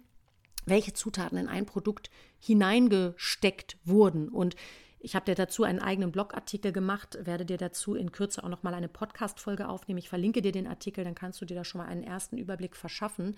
welche 0.64 0.92
Zutaten 0.92 1.38
in 1.38 1.48
ein 1.48 1.66
Produkt 1.66 2.10
hineingesteckt 2.38 3.76
wurden. 3.84 4.28
Und 4.28 4.54
Ich 5.02 5.16
habe 5.16 5.24
dir 5.24 5.34
dazu 5.34 5.64
einen 5.64 5.80
eigenen 5.80 6.12
Blogartikel 6.12 6.72
gemacht, 6.72 7.18
werde 7.22 7.46
dir 7.46 7.56
dazu 7.56 7.94
in 7.94 8.12
Kürze 8.12 8.44
auch 8.44 8.50
noch 8.50 8.62
mal 8.62 8.74
eine 8.74 8.88
Podcast-Folge 8.88 9.66
aufnehmen. 9.66 9.98
Ich 9.98 10.10
verlinke 10.10 10.42
dir 10.42 10.52
den 10.52 10.66
Artikel, 10.66 11.04
dann 11.04 11.14
kannst 11.14 11.40
du 11.40 11.46
dir 11.46 11.54
da 11.54 11.64
schon 11.64 11.80
mal 11.80 11.88
einen 11.88 12.04
ersten 12.04 12.36
Überblick 12.36 12.76
verschaffen. 12.76 13.36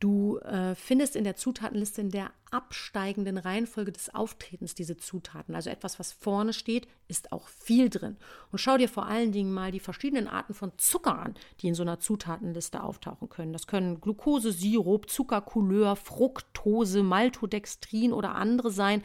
Du 0.00 0.38
äh, 0.40 0.74
findest 0.74 1.16
in 1.16 1.24
der 1.24 1.36
Zutatenliste 1.36 2.02
in 2.02 2.10
der 2.10 2.30
absteigenden 2.50 3.38
Reihenfolge 3.38 3.92
des 3.92 4.14
Auftretens 4.14 4.74
diese 4.74 4.98
Zutaten. 4.98 5.54
Also 5.54 5.70
etwas, 5.70 5.98
was 5.98 6.12
vorne 6.12 6.52
steht, 6.52 6.86
ist 7.08 7.32
auch 7.32 7.48
viel 7.48 7.88
drin. 7.88 8.18
Und 8.52 8.58
schau 8.58 8.76
dir 8.76 8.90
vor 8.90 9.06
allen 9.06 9.32
Dingen 9.32 9.54
mal 9.54 9.70
die 9.70 9.80
verschiedenen 9.80 10.28
Arten 10.28 10.52
von 10.52 10.72
Zucker 10.76 11.18
an, 11.18 11.34
die 11.60 11.68
in 11.68 11.74
so 11.74 11.82
einer 11.82 12.00
Zutatenliste 12.00 12.82
auftauchen 12.82 13.30
können. 13.30 13.54
Das 13.54 13.66
können 13.66 14.00
Glucose, 14.02 14.52
Sirup, 14.52 15.08
Zuckercouleur, 15.08 15.96
Fructose, 15.96 17.02
Maltodextrin 17.02 18.12
oder 18.12 18.34
andere 18.34 18.70
sein. 18.70 19.02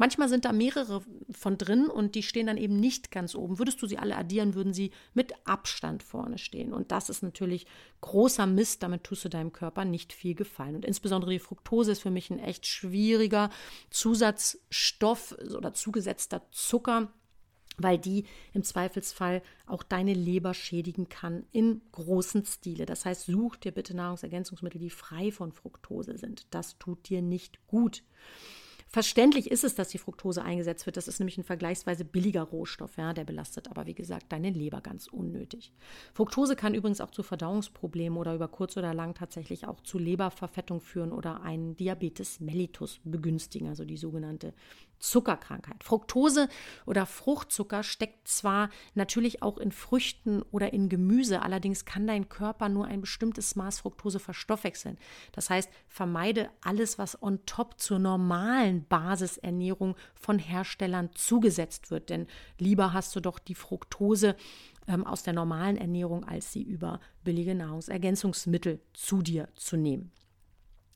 Manchmal 0.00 0.30
sind 0.30 0.46
da 0.46 0.52
mehrere 0.54 1.02
von 1.30 1.58
drin 1.58 1.88
und 1.88 2.14
die 2.14 2.22
stehen 2.22 2.46
dann 2.46 2.56
eben 2.56 2.80
nicht 2.80 3.10
ganz 3.10 3.34
oben. 3.34 3.58
Würdest 3.58 3.82
du 3.82 3.86
sie 3.86 3.98
alle 3.98 4.16
addieren, 4.16 4.54
würden 4.54 4.72
sie 4.72 4.92
mit 5.12 5.34
Abstand 5.44 6.02
vorne 6.02 6.38
stehen. 6.38 6.72
Und 6.72 6.90
das 6.90 7.10
ist 7.10 7.22
natürlich 7.22 7.66
großer 8.00 8.46
Mist. 8.46 8.82
Damit 8.82 9.04
tust 9.04 9.26
du 9.26 9.28
deinem 9.28 9.52
Körper 9.52 9.84
nicht 9.84 10.14
viel 10.14 10.34
gefallen. 10.34 10.74
Und 10.74 10.86
insbesondere 10.86 11.32
die 11.32 11.38
Fructose 11.38 11.92
ist 11.92 12.00
für 12.00 12.10
mich 12.10 12.30
ein 12.30 12.38
echt 12.38 12.64
schwieriger 12.64 13.50
Zusatzstoff 13.90 15.36
oder 15.54 15.74
zugesetzter 15.74 16.50
Zucker 16.50 17.12
weil 17.82 17.98
die 17.98 18.24
im 18.52 18.62
Zweifelsfall 18.62 19.42
auch 19.64 19.82
deine 19.82 20.12
Leber 20.12 20.52
schädigen 20.52 21.08
kann 21.08 21.46
in 21.50 21.80
großen 21.92 22.44
Stile. 22.44 22.84
Das 22.84 23.06
heißt, 23.06 23.24
such 23.24 23.56
dir 23.56 23.72
bitte 23.72 23.94
Nahrungsergänzungsmittel, 23.94 24.80
die 24.80 24.90
frei 24.90 25.32
von 25.32 25.52
Fructose 25.52 26.18
sind. 26.18 26.46
Das 26.50 26.78
tut 26.78 27.08
dir 27.08 27.22
nicht 27.22 27.66
gut. 27.68 28.02
Verständlich 28.92 29.52
ist 29.52 29.62
es, 29.62 29.76
dass 29.76 29.90
die 29.90 29.98
Fructose 29.98 30.42
eingesetzt 30.42 30.84
wird. 30.84 30.96
Das 30.96 31.06
ist 31.06 31.20
nämlich 31.20 31.38
ein 31.38 31.44
vergleichsweise 31.44 32.04
billiger 32.04 32.42
Rohstoff, 32.42 32.96
ja, 32.96 33.12
der 33.12 33.22
belastet 33.22 33.70
aber, 33.70 33.86
wie 33.86 33.94
gesagt, 33.94 34.32
deine 34.32 34.50
Leber 34.50 34.80
ganz 34.80 35.06
unnötig. 35.06 35.72
Fructose 36.12 36.56
kann 36.56 36.74
übrigens 36.74 37.00
auch 37.00 37.12
zu 37.12 37.22
Verdauungsproblemen 37.22 38.18
oder 38.18 38.34
über 38.34 38.48
kurz 38.48 38.76
oder 38.76 38.92
lang 38.92 39.14
tatsächlich 39.14 39.68
auch 39.68 39.80
zu 39.82 40.00
Leberverfettung 40.00 40.80
führen 40.80 41.12
oder 41.12 41.42
einen 41.42 41.76
Diabetes 41.76 42.40
mellitus 42.40 42.98
begünstigen, 43.04 43.68
also 43.68 43.84
die 43.84 43.96
sogenannte 43.96 44.54
Zuckerkrankheit. 45.00 45.82
Fructose 45.82 46.48
oder 46.86 47.06
Fruchtzucker 47.06 47.82
steckt 47.82 48.28
zwar 48.28 48.70
natürlich 48.94 49.42
auch 49.42 49.58
in 49.58 49.72
Früchten 49.72 50.42
oder 50.50 50.72
in 50.72 50.88
Gemüse, 50.88 51.42
allerdings 51.42 51.84
kann 51.84 52.06
dein 52.06 52.28
Körper 52.28 52.68
nur 52.68 52.86
ein 52.86 53.00
bestimmtes 53.00 53.56
Maß 53.56 53.80
Fructose 53.80 54.20
verstoffwechseln. 54.20 54.98
Das 55.32 55.50
heißt, 55.50 55.70
vermeide 55.88 56.50
alles, 56.60 56.98
was 56.98 57.20
on 57.22 57.44
top 57.46 57.80
zur 57.80 57.98
normalen 57.98 58.86
Basisernährung 58.86 59.96
von 60.14 60.38
Herstellern 60.38 61.10
zugesetzt 61.14 61.90
wird, 61.90 62.10
denn 62.10 62.26
lieber 62.58 62.92
hast 62.92 63.16
du 63.16 63.20
doch 63.20 63.38
die 63.38 63.54
Fructose 63.54 64.36
ähm, 64.86 65.06
aus 65.06 65.22
der 65.22 65.32
normalen 65.32 65.76
Ernährung, 65.76 66.24
als 66.24 66.52
sie 66.52 66.62
über 66.62 67.00
billige 67.24 67.54
Nahrungsergänzungsmittel 67.54 68.80
zu 68.92 69.22
dir 69.22 69.48
zu 69.54 69.76
nehmen. 69.76 70.12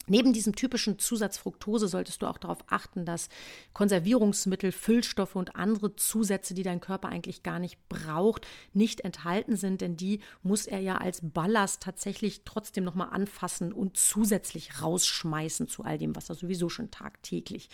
Neben 0.06 0.32
diesem 0.32 0.54
typischen 0.54 0.98
Zusatz 0.98 1.38
Fructose 1.38 1.88
solltest 1.88 2.22
du 2.22 2.26
auch 2.26 2.38
darauf 2.38 2.64
achten, 2.68 3.04
dass 3.04 3.28
Konservierungsmittel, 3.72 4.72
Füllstoffe 4.72 5.36
und 5.36 5.56
andere 5.56 5.96
Zusätze, 5.96 6.54
die 6.54 6.62
dein 6.62 6.80
Körper 6.80 7.08
eigentlich 7.08 7.42
gar 7.42 7.58
nicht 7.58 7.78
braucht, 7.88 8.46
nicht 8.72 9.00
enthalten 9.00 9.56
sind, 9.56 9.80
denn 9.80 9.96
die 9.96 10.20
muss 10.42 10.66
er 10.66 10.80
ja 10.80 10.96
als 10.96 11.20
Ballast 11.22 11.82
tatsächlich 11.82 12.42
trotzdem 12.44 12.84
nochmal 12.84 13.08
anfassen 13.10 13.72
und 13.72 13.96
zusätzlich 13.96 14.82
rausschmeißen 14.82 15.68
zu 15.68 15.84
all 15.84 15.98
dem, 15.98 16.14
was 16.14 16.28
er 16.28 16.34
sowieso 16.34 16.68
schon 16.68 16.90
tagtäglich 16.90 17.68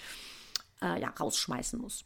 äh, 0.83 1.01
ja, 1.01 1.09
rausschmeißen 1.09 1.81
muss. 1.81 2.05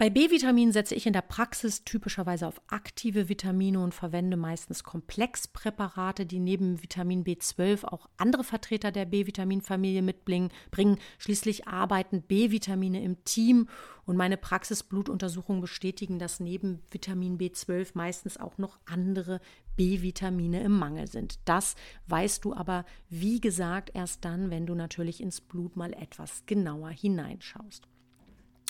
Bei 0.00 0.10
B-Vitaminen 0.10 0.72
setze 0.72 0.94
ich 0.94 1.06
in 1.08 1.12
der 1.12 1.22
Praxis 1.22 1.82
typischerweise 1.82 2.46
auf 2.46 2.62
aktive 2.68 3.28
Vitamine 3.28 3.80
und 3.80 3.92
verwende 3.92 4.36
meistens 4.36 4.84
Komplexpräparate, 4.84 6.24
die 6.24 6.38
neben 6.38 6.80
Vitamin 6.80 7.24
B12 7.24 7.82
auch 7.84 8.08
andere 8.16 8.44
Vertreter 8.44 8.92
der 8.92 9.06
B-Vitaminfamilie 9.06 10.02
mitbringen. 10.02 10.52
Bringen. 10.70 11.00
Schließlich 11.18 11.66
arbeiten 11.66 12.22
B-Vitamine 12.22 13.02
im 13.02 13.24
Team 13.24 13.68
und 14.06 14.16
meine 14.16 14.36
Praxisblutuntersuchungen 14.36 15.60
bestätigen, 15.60 16.20
dass 16.20 16.38
neben 16.38 16.78
Vitamin 16.92 17.36
B12 17.36 17.90
meistens 17.94 18.36
auch 18.36 18.56
noch 18.56 18.78
andere 18.84 19.40
B-Vitamine 19.74 20.62
im 20.62 20.78
Mangel 20.78 21.08
sind. 21.08 21.40
Das 21.44 21.74
weißt 22.06 22.44
du 22.44 22.54
aber, 22.54 22.84
wie 23.08 23.40
gesagt, 23.40 23.90
erst 23.94 24.24
dann, 24.24 24.50
wenn 24.50 24.64
du 24.64 24.76
natürlich 24.76 25.20
ins 25.20 25.40
Blut 25.40 25.74
mal 25.74 25.92
etwas 25.92 26.46
genauer 26.46 26.90
hineinschaust. 26.90 27.88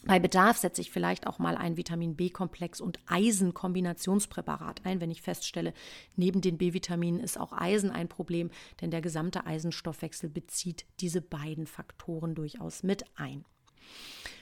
Bei 0.05 0.21
Bedarf 0.21 0.57
setze 0.57 0.81
ich 0.81 0.91
vielleicht 0.91 1.27
auch 1.27 1.39
mal 1.39 1.57
ein 1.57 1.77
Vitamin 1.77 2.15
B-Komplex 2.15 2.81
und 2.81 3.01
Eisen-Kombinationspräparat 3.07 4.87
ein, 4.87 5.01
wenn 5.01 5.11
ich 5.11 5.23
feststelle, 5.23 5.75
neben 6.15 6.41
den 6.41 6.57
B-Vitaminen 6.57 7.21
ist 7.21 7.39
auch 7.39 7.53
Eisen 7.53 7.91
ein 7.91 8.09
Problem, 8.09 8.51
denn 8.81 8.91
der 8.91 9.01
gesamte 9.01 9.45
Eisenstoffwechsel 9.45 10.31
bezieht 10.31 10.87
diese 11.01 11.21
beiden 11.21 11.67
Faktoren 11.67 12.35
durchaus 12.35 12.85
mit 12.85 13.05
ein. 13.17 13.45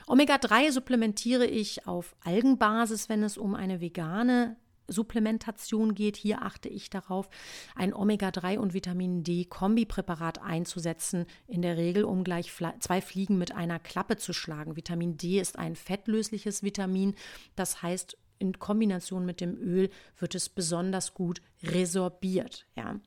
Omega-3 0.06 0.70
supplementiere 0.70 1.46
ich 1.46 1.86
auf 1.86 2.14
Algenbasis, 2.22 3.08
wenn 3.08 3.22
es 3.22 3.38
um 3.38 3.54
eine 3.54 3.80
vegane 3.80 4.56
Supplementation 4.88 5.94
geht. 5.94 6.16
Hier 6.16 6.42
achte 6.42 6.68
ich 6.68 6.90
darauf, 6.90 7.28
ein 7.74 7.94
Omega-3 7.94 8.58
und 8.58 8.74
Vitamin 8.74 9.22
D-Kombipräparat 9.22 10.42
einzusetzen, 10.42 11.26
in 11.46 11.62
der 11.62 11.76
Regel, 11.76 12.04
um 12.04 12.24
gleich 12.24 12.52
zwei 12.80 13.00
Fliegen 13.00 13.38
mit 13.38 13.52
einer 13.52 13.78
Klappe 13.78 14.16
zu 14.16 14.32
schlagen. 14.32 14.76
Vitamin 14.76 15.16
D 15.16 15.40
ist 15.40 15.58
ein 15.58 15.76
fettlösliches 15.76 16.62
Vitamin, 16.62 17.14
das 17.54 17.82
heißt, 17.82 18.16
in 18.38 18.58
Kombination 18.58 19.24
mit 19.24 19.40
dem 19.40 19.56
Öl 19.56 19.88
wird 20.18 20.34
es 20.34 20.48
besonders 20.48 21.14
gut 21.14 21.40
resorbiert. 21.62 22.66
Ja. 22.76 23.00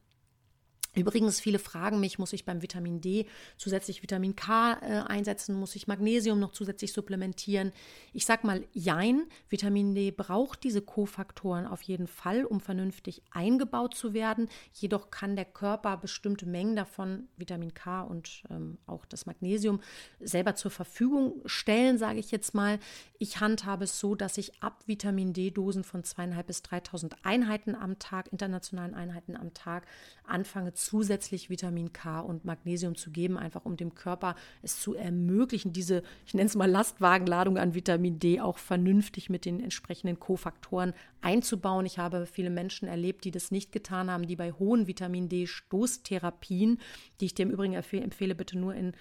Übrigens, 0.95 1.39
viele 1.39 1.59
fragen 1.59 1.99
mich, 1.99 2.17
muss 2.17 2.33
ich 2.33 2.45
beim 2.45 2.63
Vitamin 2.63 2.99
D 2.99 3.27
zusätzlich 3.57 4.01
Vitamin 4.01 4.35
K 4.35 4.73
äh, 4.73 5.03
einsetzen, 5.07 5.53
muss 5.55 5.75
ich 5.75 5.87
Magnesium 5.87 6.39
noch 6.39 6.51
zusätzlich 6.51 6.93
supplementieren? 6.93 7.71
Ich 8.11 8.25
sag 8.25 8.43
mal, 8.43 8.63
jein, 8.73 9.27
Vitamin 9.49 9.93
D 9.93 10.09
braucht 10.09 10.63
diese 10.63 10.81
Kofaktoren 10.81 11.67
auf 11.67 11.83
jeden 11.83 12.07
Fall, 12.07 12.43
um 12.43 12.59
vernünftig 12.59 13.21
eingebaut 13.29 13.93
zu 13.93 14.13
werden. 14.15 14.49
Jedoch 14.73 15.11
kann 15.11 15.35
der 15.35 15.45
Körper 15.45 15.95
bestimmte 15.95 16.47
Mengen 16.47 16.75
davon, 16.75 17.27
Vitamin 17.37 17.75
K 17.75 18.01
und 18.01 18.41
ähm, 18.49 18.79
auch 18.87 19.05
das 19.05 19.27
Magnesium, 19.27 19.81
selber 20.19 20.55
zur 20.55 20.71
Verfügung 20.71 21.41
stellen, 21.45 21.99
sage 21.99 22.17
ich 22.17 22.31
jetzt 22.31 22.55
mal. 22.55 22.79
Ich 23.19 23.39
handhabe 23.39 23.83
es 23.83 23.99
so, 23.99 24.15
dass 24.15 24.39
ich 24.39 24.63
ab 24.63 24.81
Vitamin 24.87 25.33
D-Dosen 25.33 25.83
von 25.83 26.03
zweieinhalb 26.03 26.47
bis 26.47 26.63
3000 26.63 27.15
Einheiten 27.23 27.75
am 27.75 27.99
Tag, 27.99 28.31
internationalen 28.31 28.95
Einheiten 28.95 29.35
am 29.35 29.53
Tag, 29.53 29.85
anfange 30.23 30.73
zusätzlich 30.79 31.49
Vitamin 31.49 31.93
K 31.93 32.19
und 32.19 32.45
Magnesium 32.45 32.95
zu 32.95 33.11
geben, 33.11 33.37
einfach 33.37 33.65
um 33.65 33.77
dem 33.77 33.95
Körper 33.95 34.35
es 34.61 34.79
zu 34.79 34.95
ermöglichen, 34.95 35.73
diese, 35.73 36.03
ich 36.25 36.33
nenne 36.33 36.47
es 36.47 36.55
mal 36.55 36.69
Lastwagenladung 36.69 37.57
an 37.57 37.75
Vitamin 37.75 38.19
D 38.19 38.39
auch 38.39 38.57
vernünftig 38.57 39.29
mit 39.29 39.45
den 39.45 39.61
entsprechenden 39.61 40.19
Kofaktoren 40.19 40.93
einzubauen. 41.21 41.85
Ich 41.85 41.99
habe 41.99 42.25
viele 42.25 42.49
Menschen 42.49 42.87
erlebt, 42.87 43.25
die 43.25 43.31
das 43.31 43.51
nicht 43.51 43.71
getan 43.71 44.09
haben, 44.09 44.27
die 44.27 44.35
bei 44.35 44.51
hohen 44.51 44.87
Vitamin 44.87 45.29
D-Stoßtherapien, 45.29 46.79
die 47.19 47.25
ich 47.25 47.33
dir 47.33 47.43
im 47.43 47.51
Übrigen 47.51 47.73
empfehle, 47.73 48.35
bitte 48.35 48.57
nur 48.57 48.73
in 48.73 48.93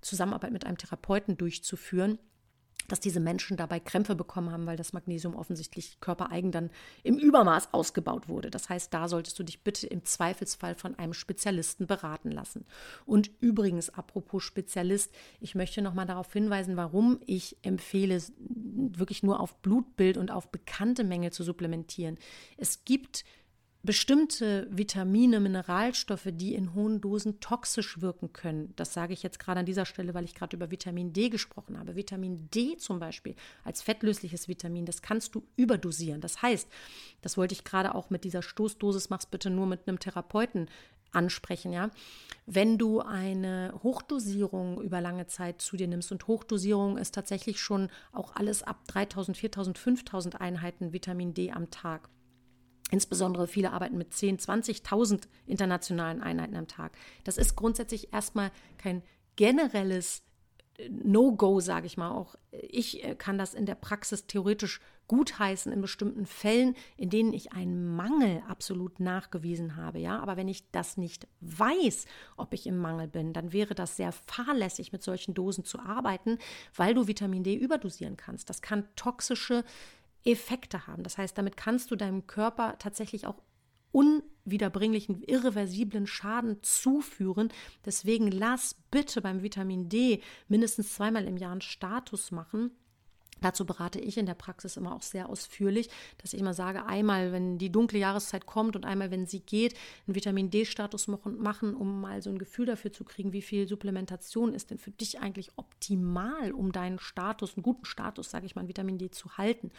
Zusammenarbeit 0.00 0.52
mit 0.52 0.64
einem 0.64 0.78
Therapeuten 0.78 1.36
durchzuführen, 1.36 2.18
dass 2.88 3.00
diese 3.00 3.20
Menschen 3.20 3.56
dabei 3.56 3.80
Krämpfe 3.80 4.14
bekommen 4.14 4.50
haben, 4.50 4.66
weil 4.66 4.76
das 4.76 4.92
Magnesium 4.92 5.34
offensichtlich 5.34 6.00
körpereigen 6.00 6.52
dann 6.52 6.70
im 7.02 7.18
Übermaß 7.18 7.72
ausgebaut 7.72 8.28
wurde. 8.28 8.50
Das 8.50 8.68
heißt, 8.68 8.92
da 8.92 9.08
solltest 9.08 9.38
du 9.38 9.42
dich 9.42 9.62
bitte 9.62 9.86
im 9.86 10.04
Zweifelsfall 10.04 10.74
von 10.74 10.98
einem 10.98 11.12
Spezialisten 11.12 11.86
beraten 11.86 12.30
lassen. 12.30 12.64
Und 13.04 13.30
übrigens, 13.40 13.90
apropos 13.90 14.42
Spezialist, 14.42 15.12
ich 15.40 15.54
möchte 15.54 15.82
nochmal 15.82 16.06
darauf 16.06 16.32
hinweisen, 16.32 16.76
warum 16.76 17.20
ich 17.26 17.56
empfehle, 17.62 18.22
wirklich 18.38 19.22
nur 19.22 19.40
auf 19.40 19.56
Blutbild 19.56 20.16
und 20.16 20.30
auf 20.30 20.50
bekannte 20.50 21.04
Mängel 21.04 21.32
zu 21.32 21.42
supplementieren. 21.44 22.18
Es 22.56 22.84
gibt 22.84 23.24
bestimmte 23.86 24.66
Vitamine, 24.70 25.40
Mineralstoffe, 25.40 26.28
die 26.32 26.54
in 26.54 26.74
hohen 26.74 27.00
Dosen 27.00 27.40
toxisch 27.40 28.00
wirken 28.02 28.32
können. 28.32 28.74
Das 28.76 28.92
sage 28.92 29.14
ich 29.14 29.22
jetzt 29.22 29.38
gerade 29.38 29.60
an 29.60 29.66
dieser 29.66 29.86
Stelle, 29.86 30.12
weil 30.12 30.24
ich 30.24 30.34
gerade 30.34 30.56
über 30.56 30.70
Vitamin 30.70 31.12
D 31.12 31.30
gesprochen 31.30 31.78
habe. 31.78 31.96
Vitamin 31.96 32.50
D 32.50 32.76
zum 32.76 32.98
Beispiel 32.98 33.34
als 33.64 33.80
fettlösliches 33.80 34.48
Vitamin, 34.48 34.84
das 34.84 35.00
kannst 35.00 35.34
du 35.34 35.44
überdosieren. 35.56 36.20
Das 36.20 36.42
heißt, 36.42 36.68
das 37.22 37.38
wollte 37.38 37.54
ich 37.54 37.64
gerade 37.64 37.94
auch 37.94 38.10
mit 38.10 38.24
dieser 38.24 38.42
Stoßdosis, 38.42 39.08
mach's 39.08 39.26
bitte 39.26 39.48
nur 39.48 39.66
mit 39.66 39.88
einem 39.88 39.98
Therapeuten 39.98 40.68
ansprechen, 41.12 41.72
ja. 41.72 41.90
Wenn 42.44 42.78
du 42.78 43.00
eine 43.00 43.72
Hochdosierung 43.82 44.82
über 44.82 45.00
lange 45.00 45.26
Zeit 45.26 45.62
zu 45.62 45.76
dir 45.76 45.88
nimmst 45.88 46.12
und 46.12 46.26
Hochdosierung 46.26 46.98
ist 46.98 47.14
tatsächlich 47.14 47.60
schon 47.60 47.88
auch 48.12 48.36
alles 48.36 48.62
ab 48.62 48.86
3000, 48.88 49.36
4000, 49.36 49.78
5000 49.78 50.40
Einheiten 50.40 50.92
Vitamin 50.92 51.32
D 51.32 51.50
am 51.52 51.70
Tag 51.70 52.08
Insbesondere 52.90 53.48
viele 53.48 53.72
arbeiten 53.72 53.98
mit 53.98 54.14
10, 54.14 54.38
20.000 54.38 55.22
internationalen 55.46 56.22
Einheiten 56.22 56.56
am 56.56 56.68
Tag. 56.68 56.96
Das 57.24 57.36
ist 57.36 57.56
grundsätzlich 57.56 58.12
erstmal 58.12 58.52
kein 58.78 59.02
generelles 59.34 60.22
No-Go, 60.88 61.60
sage 61.60 61.86
ich 61.86 61.96
mal. 61.96 62.10
Auch 62.10 62.36
ich 62.52 63.04
äh, 63.04 63.14
kann 63.14 63.38
das 63.38 63.54
in 63.54 63.66
der 63.66 63.74
Praxis 63.74 64.26
theoretisch 64.26 64.80
gutheißen 65.08 65.72
in 65.72 65.80
bestimmten 65.80 66.26
Fällen, 66.26 66.74
in 66.96 67.10
denen 67.10 67.32
ich 67.32 67.52
einen 67.52 67.94
Mangel 67.94 68.42
absolut 68.48 68.98
nachgewiesen 68.98 69.76
habe. 69.76 69.98
Ja, 69.98 70.18
aber 70.20 70.36
wenn 70.36 70.48
ich 70.48 70.70
das 70.72 70.96
nicht 70.96 71.28
weiß, 71.40 72.06
ob 72.36 72.52
ich 72.52 72.66
im 72.66 72.76
Mangel 72.76 73.06
bin, 73.06 73.32
dann 73.32 73.52
wäre 73.52 73.74
das 73.74 73.96
sehr 73.96 74.12
fahrlässig, 74.12 74.92
mit 74.92 75.02
solchen 75.02 75.34
Dosen 75.34 75.64
zu 75.64 75.78
arbeiten, 75.78 76.38
weil 76.74 76.94
du 76.94 77.06
Vitamin 77.06 77.44
D 77.44 77.54
überdosieren 77.54 78.16
kannst. 78.16 78.50
Das 78.50 78.62
kann 78.62 78.88
toxische 78.96 79.64
Effekte 80.26 80.86
haben. 80.86 81.02
Das 81.02 81.18
heißt, 81.18 81.36
damit 81.38 81.56
kannst 81.56 81.90
du 81.90 81.96
deinem 81.96 82.26
Körper 82.26 82.76
tatsächlich 82.78 83.26
auch 83.26 83.42
unwiederbringlichen, 83.92 85.22
irreversiblen 85.22 86.06
Schaden 86.06 86.62
zuführen. 86.62 87.52
Deswegen 87.84 88.30
lass 88.30 88.74
bitte 88.90 89.22
beim 89.22 89.42
Vitamin 89.42 89.88
D 89.88 90.20
mindestens 90.48 90.94
zweimal 90.94 91.24
im 91.24 91.36
Jahr 91.36 91.52
einen 91.52 91.62
Status 91.62 92.30
machen 92.30 92.72
Dazu 93.40 93.66
berate 93.66 94.00
ich 94.00 94.16
in 94.16 94.26
der 94.26 94.34
Praxis 94.34 94.76
immer 94.76 94.94
auch 94.94 95.02
sehr 95.02 95.28
ausführlich, 95.28 95.90
dass 96.18 96.32
ich 96.32 96.40
immer 96.40 96.54
sage, 96.54 96.86
einmal, 96.86 97.32
wenn 97.32 97.58
die 97.58 97.70
dunkle 97.70 97.98
Jahreszeit 97.98 98.46
kommt 98.46 98.76
und 98.76 98.86
einmal, 98.86 99.10
wenn 99.10 99.26
sie 99.26 99.40
geht, 99.40 99.74
einen 100.06 100.14
Vitamin 100.14 100.50
D-Status 100.50 101.08
machen, 101.08 101.74
um 101.74 102.00
mal 102.00 102.22
so 102.22 102.30
ein 102.30 102.38
Gefühl 102.38 102.66
dafür 102.66 102.92
zu 102.92 103.04
kriegen, 103.04 103.32
wie 103.32 103.42
viel 103.42 103.68
Supplementation 103.68 104.54
ist 104.54 104.70
denn 104.70 104.78
für 104.78 104.90
dich 104.90 105.20
eigentlich 105.20 105.50
optimal, 105.56 106.52
um 106.52 106.72
deinen 106.72 106.98
Status, 106.98 107.56
einen 107.56 107.62
guten 107.62 107.84
Status, 107.84 108.30
sage 108.30 108.46
ich 108.46 108.56
mal, 108.56 108.68
Vitamin 108.68 108.98
D 108.98 109.10
zu 109.10 109.36
halten. 109.36 109.70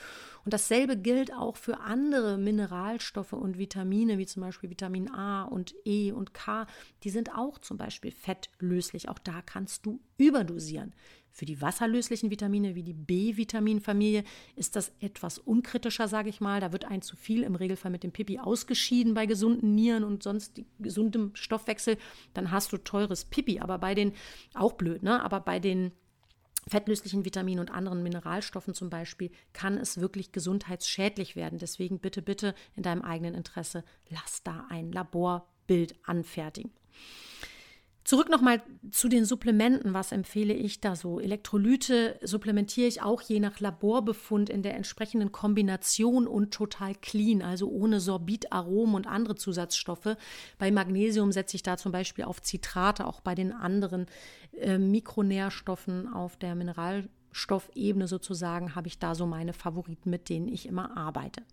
Und 0.45 0.53
dasselbe 0.53 0.95
gilt 0.95 1.33
auch 1.33 1.57
für 1.57 1.79
andere 1.79 2.37
Mineralstoffe 2.37 3.33
und 3.33 3.57
Vitamine, 3.57 4.17
wie 4.17 4.25
zum 4.27 4.43
Beispiel 4.43 4.69
Vitamin 4.69 5.09
A 5.09 5.43
und 5.43 5.73
E 5.85 6.11
und 6.11 6.33
K. 6.33 6.67
Die 7.03 7.09
sind 7.09 7.33
auch 7.35 7.57
zum 7.59 7.77
Beispiel 7.77 8.11
fettlöslich. 8.11 9.09
Auch 9.09 9.19
da 9.19 9.41
kannst 9.41 9.85
du 9.85 9.99
überdosieren. 10.17 10.93
Für 11.37 11.45
die 11.45 11.61
wasserlöslichen 11.61 12.31
Vitamine 12.31 12.73
wie 12.73 12.81
die 12.81 12.95
B-Vitaminfamilie 12.95 14.23
ist 14.55 14.75
das 14.75 14.91
etwas 14.99 15.37
unkritischer, 15.37 16.07
sage 16.07 16.29
ich 16.29 16.41
mal. 16.41 16.59
Da 16.59 16.71
wird 16.71 16.85
ein 16.85 17.03
zu 17.03 17.15
viel 17.15 17.43
im 17.43 17.53
Regelfall 17.53 17.91
mit 17.91 18.01
dem 18.01 18.11
Pipi 18.11 18.39
ausgeschieden 18.39 19.13
bei 19.13 19.27
gesunden 19.27 19.75
Nieren 19.75 20.03
und 20.03 20.23
sonst 20.23 20.63
gesundem 20.79 21.35
Stoffwechsel. 21.35 21.97
Dann 22.33 22.49
hast 22.49 22.73
du 22.73 22.77
teures 22.79 23.25
Pipi. 23.25 23.59
Aber 23.59 23.77
bei 23.77 23.93
den, 23.93 24.13
auch 24.55 24.73
blöd, 24.73 25.03
ne? 25.03 25.23
Aber 25.23 25.39
bei 25.39 25.59
den 25.59 25.91
fettlöslichen 26.67 27.23
Vitaminen 27.23 27.59
und 27.59 27.69
anderen 27.69 28.01
Mineralstoffen 28.01 28.73
zum 28.73 28.89
Beispiel, 28.89 29.29
kann 29.53 29.77
es 29.77 30.01
wirklich 30.01 30.31
gesundheitsschädlich 30.31 31.35
werden. 31.35 31.59
Deswegen 31.59 31.99
bitte, 31.99 32.23
bitte 32.23 32.55
in 32.75 32.81
deinem 32.81 33.03
eigenen 33.03 33.35
Interesse, 33.35 33.83
lass 34.09 34.41
da 34.41 34.65
ein 34.69 34.91
Laborbild 34.91 35.93
anfertigen. 36.03 36.71
Zurück 38.07 38.29
nochmal 38.29 38.61
zu 38.89 39.09
den 39.09 39.25
Supplementen. 39.25 39.93
Was 39.93 40.13
empfehle 40.13 40.53
ich 40.53 40.79
da 40.79 40.95
so? 40.95 41.19
Elektrolyte 41.19 42.17
supplementiere 42.23 42.87
ich 42.87 43.01
auch 43.01 43.21
je 43.21 43.41
nach 43.41 43.59
Laborbefund 43.59 44.49
in 44.49 44.63
der 44.63 44.75
entsprechenden 44.75 45.33
Kombination 45.33 46.25
und 46.25 46.53
total 46.53 46.95
clean, 46.95 47.41
also 47.41 47.67
ohne 47.67 47.99
Sorbit, 47.99 48.53
Aromen 48.53 48.95
und 48.95 49.07
andere 49.07 49.35
Zusatzstoffe. 49.35 50.15
Bei 50.57 50.71
Magnesium 50.71 51.33
setze 51.33 51.57
ich 51.57 51.63
da 51.63 51.75
zum 51.75 51.91
Beispiel 51.91 52.23
auf 52.23 52.41
Zitrate, 52.41 53.05
auch 53.05 53.19
bei 53.19 53.35
den 53.35 53.51
anderen 53.51 54.05
äh, 54.53 54.77
Mikronährstoffen 54.77 56.07
auf 56.07 56.37
der 56.37 56.55
Mineral 56.55 57.09
Stoffebene 57.37 58.07
sozusagen 58.07 58.75
habe 58.75 58.87
ich 58.87 58.99
da 58.99 59.15
so 59.15 59.27
meine 59.27 59.53
Favoriten, 59.53 60.09
mit 60.09 60.27
denen 60.29 60.47
ich 60.47 60.65
immer 60.65 60.97
arbeite. 60.97 61.43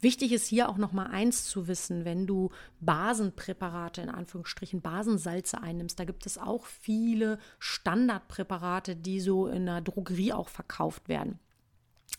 Wichtig 0.00 0.32
ist 0.32 0.46
hier 0.46 0.68
auch 0.68 0.76
noch 0.76 0.92
mal 0.92 1.06
eins 1.06 1.44
zu 1.44 1.66
wissen, 1.68 2.04
wenn 2.04 2.26
du 2.26 2.50
Basenpräparate 2.80 4.02
in 4.02 4.08
Anführungsstrichen 4.08 4.80
Basensalze 4.80 5.60
einnimmst, 5.60 5.98
da 5.98 6.04
gibt 6.04 6.26
es 6.26 6.38
auch 6.38 6.64
viele 6.64 7.38
Standardpräparate, 7.58 8.94
die 8.94 9.20
so 9.20 9.48
in 9.48 9.66
der 9.66 9.80
Drogerie 9.80 10.32
auch 10.32 10.48
verkauft 10.48 11.08
werden. 11.08 11.40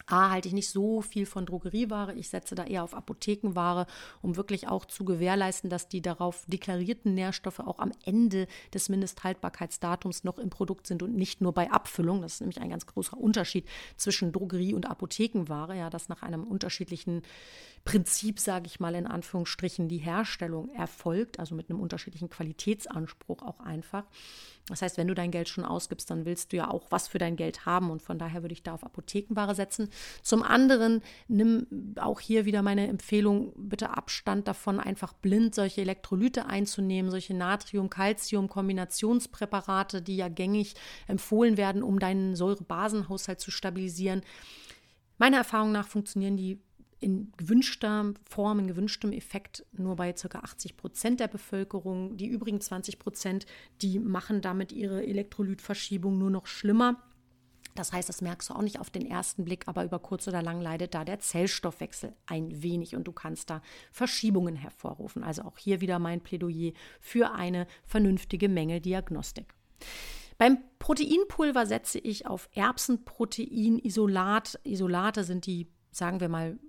A, 0.06 0.29
halte 0.29 0.48
ich 0.48 0.53
nicht 0.53 0.70
so 0.70 1.01
viel 1.01 1.25
von 1.25 1.46
Drogerieware. 1.46 2.13
Ich 2.13 2.29
setze 2.29 2.56
da 2.56 2.63
eher 2.63 2.84
auf 2.84 2.94
Apothekenware, 2.94 3.88
um 4.22 4.38
wirklich 4.38 4.67
auch 4.67 4.86
zu 4.86 5.03
gewährleisten, 5.03 5.70
dass 5.70 5.89
die 5.89 6.01
darauf 6.01 6.46
deklarierten 6.48 7.13
Nährstoffe 7.13 7.60
auch 7.60 7.79
am 7.79 7.91
Ende 8.06 8.48
des 8.74 8.88
Mindesthaltbarkeitsdatums 8.88 10.24
noch 10.24 10.38
im 10.38 10.50
Produkt 10.50 10.88
sind 10.88 11.03
und 11.03 11.15
nicht 11.15 11.41
nur 11.41 11.51
bei 11.51 11.70
Abfüllung. 11.72 12.22
Das 12.22 12.36
ist 12.36 12.39
nämlich 12.39 12.62
ein 12.62 12.70
ganz 12.70 12.86
großer 12.86 13.17
Unterschied 13.17 13.67
zwischen 13.98 14.32
Drogerie 14.32 14.74
und 14.74 14.86
Apothekenware, 14.86 15.75
ja, 15.75 15.89
dass 15.89 16.08
nach 16.08 16.22
einem 16.22 16.44
unterschiedlichen 16.44 17.24
Prinzip, 17.84 18.39
sage 18.39 18.67
ich 18.67 18.79
mal 18.79 18.96
in 18.96 19.08
Anführungsstrichen, 19.08 19.88
die 19.88 19.98
Herstellung 19.98 20.70
erfolgt, 20.74 21.40
also 21.40 21.55
mit 21.55 21.70
einem 21.70 21.79
unterschiedlichen 21.79 22.29
Qualitätsanspruch 22.29 23.42
auch 23.42 23.59
einfach. 23.59 24.03
Das 24.68 24.81
heißt, 24.81 24.98
wenn 24.98 25.07
du 25.07 25.14
dein 25.14 25.31
Geld 25.31 25.48
schon 25.48 25.64
ausgibst, 25.64 26.09
dann 26.09 26.25
willst 26.25 26.51
du 26.51 26.57
ja 26.57 26.70
auch 26.70 26.88
was 26.90 27.07
für 27.07 27.20
dein 27.20 27.38
Geld 27.38 27.66
haben 27.66 27.90
und 27.90 28.01
von 28.01 28.20
daher 28.20 28.42
würde 28.42 28.51
ich 28.51 28.64
da 28.64 28.74
auf 28.74 28.83
Apothekenware 28.83 29.55
setzen. 29.55 29.76
Zum 30.22 30.44
anderen 30.44 31.01
nimm 31.27 31.66
auch 32.00 32.20
hier 32.20 32.46
wieder 32.46 32.61
meine 32.61 32.87
Empfehlung, 32.87 33.53
bitte 33.55 33.96
Abstand 33.96 34.48
davon, 34.48 34.79
einfach 34.79 35.13
blind 35.13 35.55
solche 35.55 35.81
Elektrolyte 35.81 36.46
einzunehmen, 36.46 37.09
solche 37.11 37.33
Natrium-Calcium-Kombinationspräparate, 37.33 40.01
die 40.01 40.18
ja 40.18 40.27
gängig 40.29 40.75
empfohlen 41.07 41.57
werden, 41.57 41.83
um 41.83 42.00
deinen 42.00 42.35
Säurebasenhaushalt 42.35 43.40
zu 43.40 43.51
stabilisieren. 43.51 44.22
Meiner 45.18 45.37
Erfahrung 45.37 45.72
nach 45.72 45.87
funktionieren 45.87 46.37
die 46.37 46.59
in 47.00 47.31
gewünschter 47.37 48.13
Form, 48.27 48.59
in 48.59 48.68
gewünschtem 48.68 49.11
Effekt 49.11 49.66
nur 49.72 49.96
bei 49.96 50.13
ca. 50.13 50.40
80 50.40 50.77
Prozent 50.77 51.20
der 51.20 51.27
Bevölkerung. 51.27 52.18
Die 52.18 52.27
übrigen 52.27 52.59
20 52.59 52.98
Prozent, 52.98 53.46
die 53.81 54.00
machen 54.00 54.42
damit 54.42 54.72
ihre 54.72 55.05
Elektrolytverschiebung 55.05 56.18
nur 56.18 56.31
noch 56.31 56.48
schlimmer. 56.48 57.03
Das 57.77 57.94
heißt, 57.94 58.09
das 58.09 58.22
merkst 58.22 58.50
du 58.50 58.55
auch 58.55 58.61
nicht 58.61 58.79
auf 58.79 58.90
den 58.90 59.05
ersten 59.05 59.46
Blick, 59.46 59.68
aber 59.68 59.83
über 59.83 60.00
kurz 60.00 60.27
oder 60.27 60.42
lang 60.42 60.59
leidet 60.61 60.96
da 60.96 61.05
der 61.05 61.20
Zellstoffwechsel 61.20 62.16
ein 62.25 62.63
wenig 62.63 62.96
und 62.96 63.03
du 63.03 63.11
kannst 63.11 63.51
da 63.51 63.61
Verschiebungen 63.92 64.55
hervorrufen. 64.55 65.24
Also 65.24 65.44
auch 65.44 65.57
hier 65.57 65.81
wieder 65.81 66.00
mein 66.00 66.22
Plädoyer 66.22 66.72
für 67.00 67.33
eine 67.33 67.68
vernünftige 67.85 68.50
Menge-Diagnostik. 68.50 69.53
Beim 70.37 70.59
Proteinpulver 70.79 71.66
setze 71.66 72.00
ich 72.00 72.27
auf 72.27 72.50
Erbsenproteinisolat. 72.53 74.59
Isolate 74.63 75.24
sind 75.24 75.46
die, 75.46 75.68
sagen 75.92 76.20
wir 76.20 76.27
mal, 76.29 76.59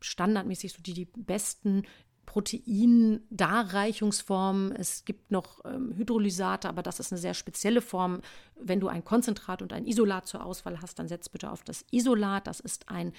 standardmäßig 0.00 0.72
so 0.72 0.82
die, 0.82 0.94
die 0.94 1.04
besten 1.04 1.82
Proteindarreichungsformen. 2.30 4.72
Es 4.76 5.04
gibt 5.04 5.32
noch 5.32 5.64
ähm, 5.64 5.92
Hydrolysate, 5.96 6.68
aber 6.68 6.84
das 6.84 7.00
ist 7.00 7.10
eine 7.10 7.20
sehr 7.20 7.34
spezielle 7.34 7.80
Form. 7.80 8.20
Wenn 8.54 8.78
du 8.78 8.86
ein 8.86 9.04
Konzentrat 9.04 9.62
und 9.62 9.72
ein 9.72 9.84
Isolat 9.84 10.28
zur 10.28 10.46
Auswahl 10.46 10.80
hast, 10.80 11.00
dann 11.00 11.08
setz 11.08 11.28
bitte 11.28 11.50
auf 11.50 11.64
das 11.64 11.84
Isolat. 11.90 12.46
Das 12.46 12.60
ist 12.60 12.88
ein 12.88 13.12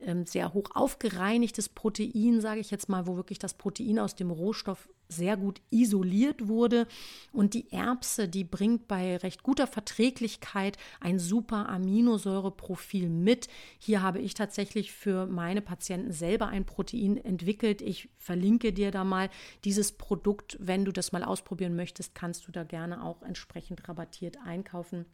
ähm, 0.00 0.26
sehr 0.26 0.54
hoch 0.54 0.70
aufgereinigtes 0.74 1.68
Protein, 1.68 2.40
sage 2.40 2.58
ich 2.58 2.72
jetzt 2.72 2.88
mal, 2.88 3.06
wo 3.06 3.14
wirklich 3.14 3.38
das 3.38 3.54
Protein 3.54 4.00
aus 4.00 4.16
dem 4.16 4.32
Rohstoff 4.32 4.88
sehr 5.08 5.36
gut 5.36 5.60
isoliert 5.70 6.48
wurde. 6.48 6.86
Und 7.32 7.54
die 7.54 7.70
Erbse, 7.72 8.28
die 8.28 8.44
bringt 8.44 8.88
bei 8.88 9.16
recht 9.16 9.42
guter 9.42 9.66
Verträglichkeit 9.66 10.76
ein 11.00 11.18
super 11.18 11.68
Aminosäureprofil 11.68 13.08
mit. 13.08 13.48
Hier 13.78 14.02
habe 14.02 14.20
ich 14.20 14.34
tatsächlich 14.34 14.92
für 14.92 15.26
meine 15.26 15.62
Patienten 15.62 16.12
selber 16.12 16.48
ein 16.48 16.64
Protein 16.64 17.16
entwickelt. 17.16 17.82
Ich 17.82 18.08
verlinke 18.18 18.72
dir 18.72 18.90
da 18.90 19.04
mal 19.04 19.30
dieses 19.64 19.92
Produkt. 19.92 20.56
Wenn 20.60 20.84
du 20.84 20.92
das 20.92 21.12
mal 21.12 21.24
ausprobieren 21.24 21.74
möchtest, 21.74 22.14
kannst 22.14 22.46
du 22.46 22.52
da 22.52 22.64
gerne 22.64 23.02
auch 23.02 23.22
entsprechend 23.22 23.88
rabattiert 23.88 24.38
einkaufen 24.44 25.06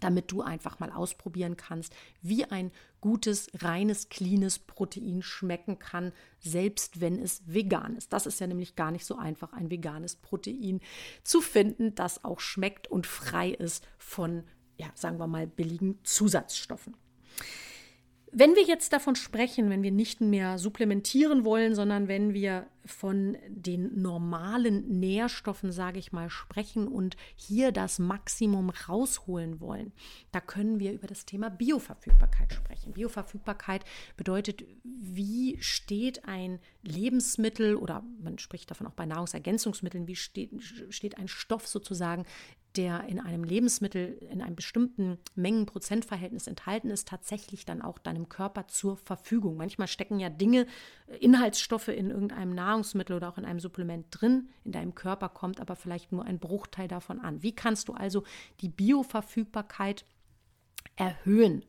damit 0.00 0.30
du 0.30 0.42
einfach 0.42 0.78
mal 0.78 0.90
ausprobieren 0.90 1.56
kannst, 1.56 1.94
wie 2.22 2.44
ein 2.44 2.70
gutes, 3.00 3.50
reines, 3.54 4.08
cleanes 4.08 4.58
Protein 4.58 5.22
schmecken 5.22 5.78
kann, 5.78 6.12
selbst 6.40 7.00
wenn 7.00 7.18
es 7.18 7.42
vegan 7.46 7.96
ist. 7.96 8.12
Das 8.12 8.26
ist 8.26 8.40
ja 8.40 8.46
nämlich 8.46 8.76
gar 8.76 8.90
nicht 8.90 9.04
so 9.04 9.16
einfach, 9.16 9.52
ein 9.52 9.70
veganes 9.70 10.16
Protein 10.16 10.80
zu 11.22 11.40
finden, 11.40 11.94
das 11.94 12.24
auch 12.24 12.40
schmeckt 12.40 12.88
und 12.88 13.06
frei 13.06 13.50
ist 13.50 13.86
von, 13.98 14.44
ja, 14.76 14.86
sagen 14.94 15.18
wir 15.18 15.26
mal, 15.26 15.46
billigen 15.46 15.98
Zusatzstoffen. 16.04 16.96
Wenn 18.30 18.54
wir 18.54 18.64
jetzt 18.64 18.92
davon 18.92 19.16
sprechen, 19.16 19.70
wenn 19.70 19.82
wir 19.82 19.90
nicht 19.90 20.20
mehr 20.20 20.58
supplementieren 20.58 21.44
wollen, 21.44 21.74
sondern 21.74 22.08
wenn 22.08 22.34
wir 22.34 22.66
von 22.88 23.36
den 23.48 24.00
normalen 24.00 24.98
Nährstoffen, 24.98 25.72
sage 25.72 25.98
ich 25.98 26.12
mal, 26.12 26.30
sprechen 26.30 26.88
und 26.88 27.16
hier 27.36 27.72
das 27.72 27.98
Maximum 27.98 28.70
rausholen 28.70 29.60
wollen, 29.60 29.92
da 30.32 30.40
können 30.40 30.80
wir 30.80 30.92
über 30.92 31.06
das 31.06 31.26
Thema 31.26 31.50
Bioverfügbarkeit 31.50 32.52
sprechen. 32.52 32.92
Bioverfügbarkeit 32.92 33.84
bedeutet, 34.16 34.64
wie 34.84 35.58
steht 35.60 36.24
ein 36.24 36.58
Lebensmittel 36.82 37.76
oder 37.76 38.02
man 38.20 38.38
spricht 38.38 38.70
davon 38.70 38.86
auch 38.86 38.94
bei 38.94 39.06
Nahrungsergänzungsmitteln, 39.06 40.06
wie 40.06 40.16
steht, 40.16 40.50
steht 40.90 41.18
ein 41.18 41.28
Stoff 41.28 41.66
sozusagen 41.66 42.24
der 42.76 43.04
in 43.08 43.18
einem 43.18 43.44
Lebensmittel 43.44 44.18
in 44.30 44.42
einem 44.42 44.54
bestimmten 44.54 45.18
Mengen-Prozentverhältnis 45.34 46.46
enthalten 46.46 46.90
ist, 46.90 47.08
tatsächlich 47.08 47.64
dann 47.64 47.82
auch 47.82 47.98
deinem 47.98 48.28
Körper 48.28 48.68
zur 48.68 48.96
Verfügung. 48.96 49.56
Manchmal 49.56 49.88
stecken 49.88 50.20
ja 50.20 50.28
Dinge, 50.28 50.66
Inhaltsstoffe 51.18 51.88
in 51.88 52.10
irgendeinem 52.10 52.54
Nahrungsmittel 52.54 52.77
oder 52.84 53.28
auch 53.28 53.38
in 53.38 53.44
einem 53.44 53.60
Supplement 53.60 54.06
drin. 54.10 54.48
In 54.64 54.72
deinem 54.72 54.94
Körper 54.94 55.28
kommt 55.28 55.60
aber 55.60 55.76
vielleicht 55.76 56.12
nur 56.12 56.24
ein 56.24 56.38
Bruchteil 56.38 56.88
davon 56.88 57.20
an. 57.20 57.42
Wie 57.42 57.54
kannst 57.54 57.88
du 57.88 57.94
also 57.94 58.24
die 58.60 58.68
Bioverfügbarkeit 58.68 60.04
erhöhen. 60.98 61.64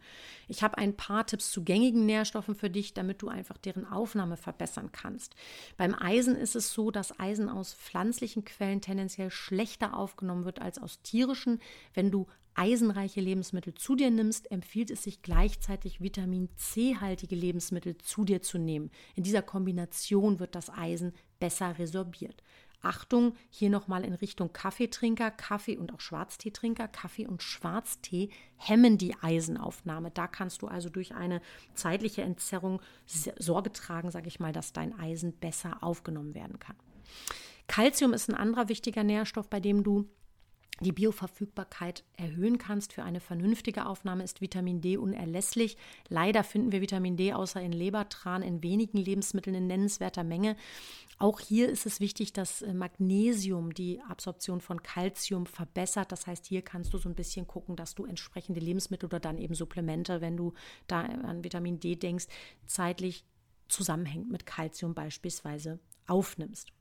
Ich 0.47 0.63
habe 0.63 0.77
ein 0.77 0.95
paar 0.95 1.25
Tipps 1.25 1.51
zu 1.51 1.63
gängigen 1.63 2.05
Nährstoffen 2.05 2.55
für 2.55 2.69
dich, 2.69 2.93
damit 2.93 3.21
du 3.21 3.27
einfach 3.27 3.57
deren 3.57 3.85
Aufnahme 3.85 4.37
verbessern 4.37 4.91
kannst. 4.91 5.35
Beim 5.77 5.93
Eisen 5.93 6.35
ist 6.35 6.55
es 6.55 6.73
so, 6.73 6.89
dass 6.91 7.19
Eisen 7.19 7.49
aus 7.49 7.73
pflanzlichen 7.73 8.43
Quellen 8.43 8.81
tendenziell 8.81 9.29
schlechter 9.29 9.95
aufgenommen 9.95 10.45
wird 10.45 10.61
als 10.61 10.79
aus 10.79 11.01
tierischen. 11.01 11.61
Wenn 11.93 12.11
du 12.11 12.27
eisenreiche 12.59 13.21
Lebensmittel 13.21 13.73
zu 13.73 13.95
dir 13.95 14.11
nimmst, 14.11 14.51
empfiehlt 14.51 14.91
es 14.91 15.03
sich 15.03 15.21
gleichzeitig 15.21 16.01
Vitamin 16.01 16.49
C-haltige 16.57 17.35
Lebensmittel 17.35 17.97
zu 17.97 18.25
dir 18.25 18.41
zu 18.41 18.57
nehmen. 18.57 18.91
In 19.15 19.23
dieser 19.23 19.41
Kombination 19.41 20.39
wird 20.39 20.55
das 20.55 20.69
Eisen 20.69 21.13
besser 21.39 21.79
resorbiert. 21.79 22.43
Achtung, 22.81 23.33
hier 23.49 23.69
nochmal 23.69 24.03
in 24.03 24.13
Richtung 24.13 24.51
Kaffeetrinker, 24.51 25.31
Kaffee 25.31 25.77
und 25.77 25.93
auch 25.93 26.01
Schwarzteetrinker. 26.01 26.89
Kaffee 26.89 27.27
und 27.27 27.43
Schwarztee 27.43 28.29
hemmen 28.57 28.97
die 28.97 29.15
Eisenaufnahme. 29.21 30.11
Da 30.11 30.27
kannst 30.27 30.61
du 30.61 30.67
also 30.67 30.89
durch 30.89 31.13
eine 31.13 31.41
zeitliche 31.73 32.23
Entzerrung 32.23 32.81
Sorge 33.05 33.71
tragen, 33.71 34.11
sage 34.11 34.27
ich 34.27 34.39
mal, 34.39 34.53
dass 34.53 34.73
dein 34.73 34.97
Eisen 34.99 35.33
besser 35.33 35.81
aufgenommen 35.81 36.35
werden 36.35 36.59
kann. 36.59 36.75
Calcium 37.67 38.13
ist 38.13 38.29
ein 38.29 38.35
anderer 38.35 38.67
wichtiger 38.67 39.03
Nährstoff, 39.03 39.49
bei 39.49 39.59
dem 39.59 39.83
du 39.83 40.09
die 40.81 40.91
Bioverfügbarkeit 40.91 42.03
erhöhen 42.17 42.57
kannst 42.57 42.93
für 42.93 43.03
eine 43.03 43.19
vernünftige 43.19 43.85
Aufnahme, 43.85 44.23
ist 44.23 44.41
Vitamin 44.41 44.81
D 44.81 44.97
unerlässlich. 44.97 45.77
Leider 46.07 46.43
finden 46.43 46.71
wir 46.71 46.81
Vitamin 46.81 47.17
D 47.17 47.33
außer 47.33 47.61
in 47.61 47.71
Lebertran 47.71 48.41
in 48.41 48.63
wenigen 48.63 48.97
Lebensmitteln 48.97 49.55
in 49.55 49.67
nennenswerter 49.67 50.23
Menge. 50.23 50.55
Auch 51.17 51.41
hier 51.41 51.67
ist 51.67 51.85
es 51.85 51.99
wichtig, 51.99 52.31
dass 52.31 52.61
äh, 52.61 52.73
Magnesium 52.73 53.73
die 53.73 53.99
Absorption 54.07 54.61
von 54.61 54.81
Kalzium 54.81 55.45
verbessert. 55.45 56.13
Das 56.13 56.27
heißt, 56.27 56.45
hier 56.45 56.61
kannst 56.61 56.93
du 56.93 56.97
so 56.97 57.09
ein 57.09 57.15
bisschen 57.15 57.45
gucken, 57.45 57.75
dass 57.75 57.93
du 57.93 58.05
entsprechende 58.05 58.61
Lebensmittel 58.61 59.07
oder 59.07 59.19
dann 59.19 59.37
eben 59.37 59.53
Supplemente, 59.53 60.21
wenn 60.21 60.37
du 60.37 60.53
da 60.87 61.01
an 61.01 61.43
Vitamin 61.43 61.81
D 61.81 61.97
denkst, 61.97 62.27
zeitlich 62.65 63.25
zusammenhängt 63.67 64.31
mit 64.31 64.45
Kalzium 64.45 64.93
beispielsweise 64.93 65.79
aufnimmst. 66.07 66.71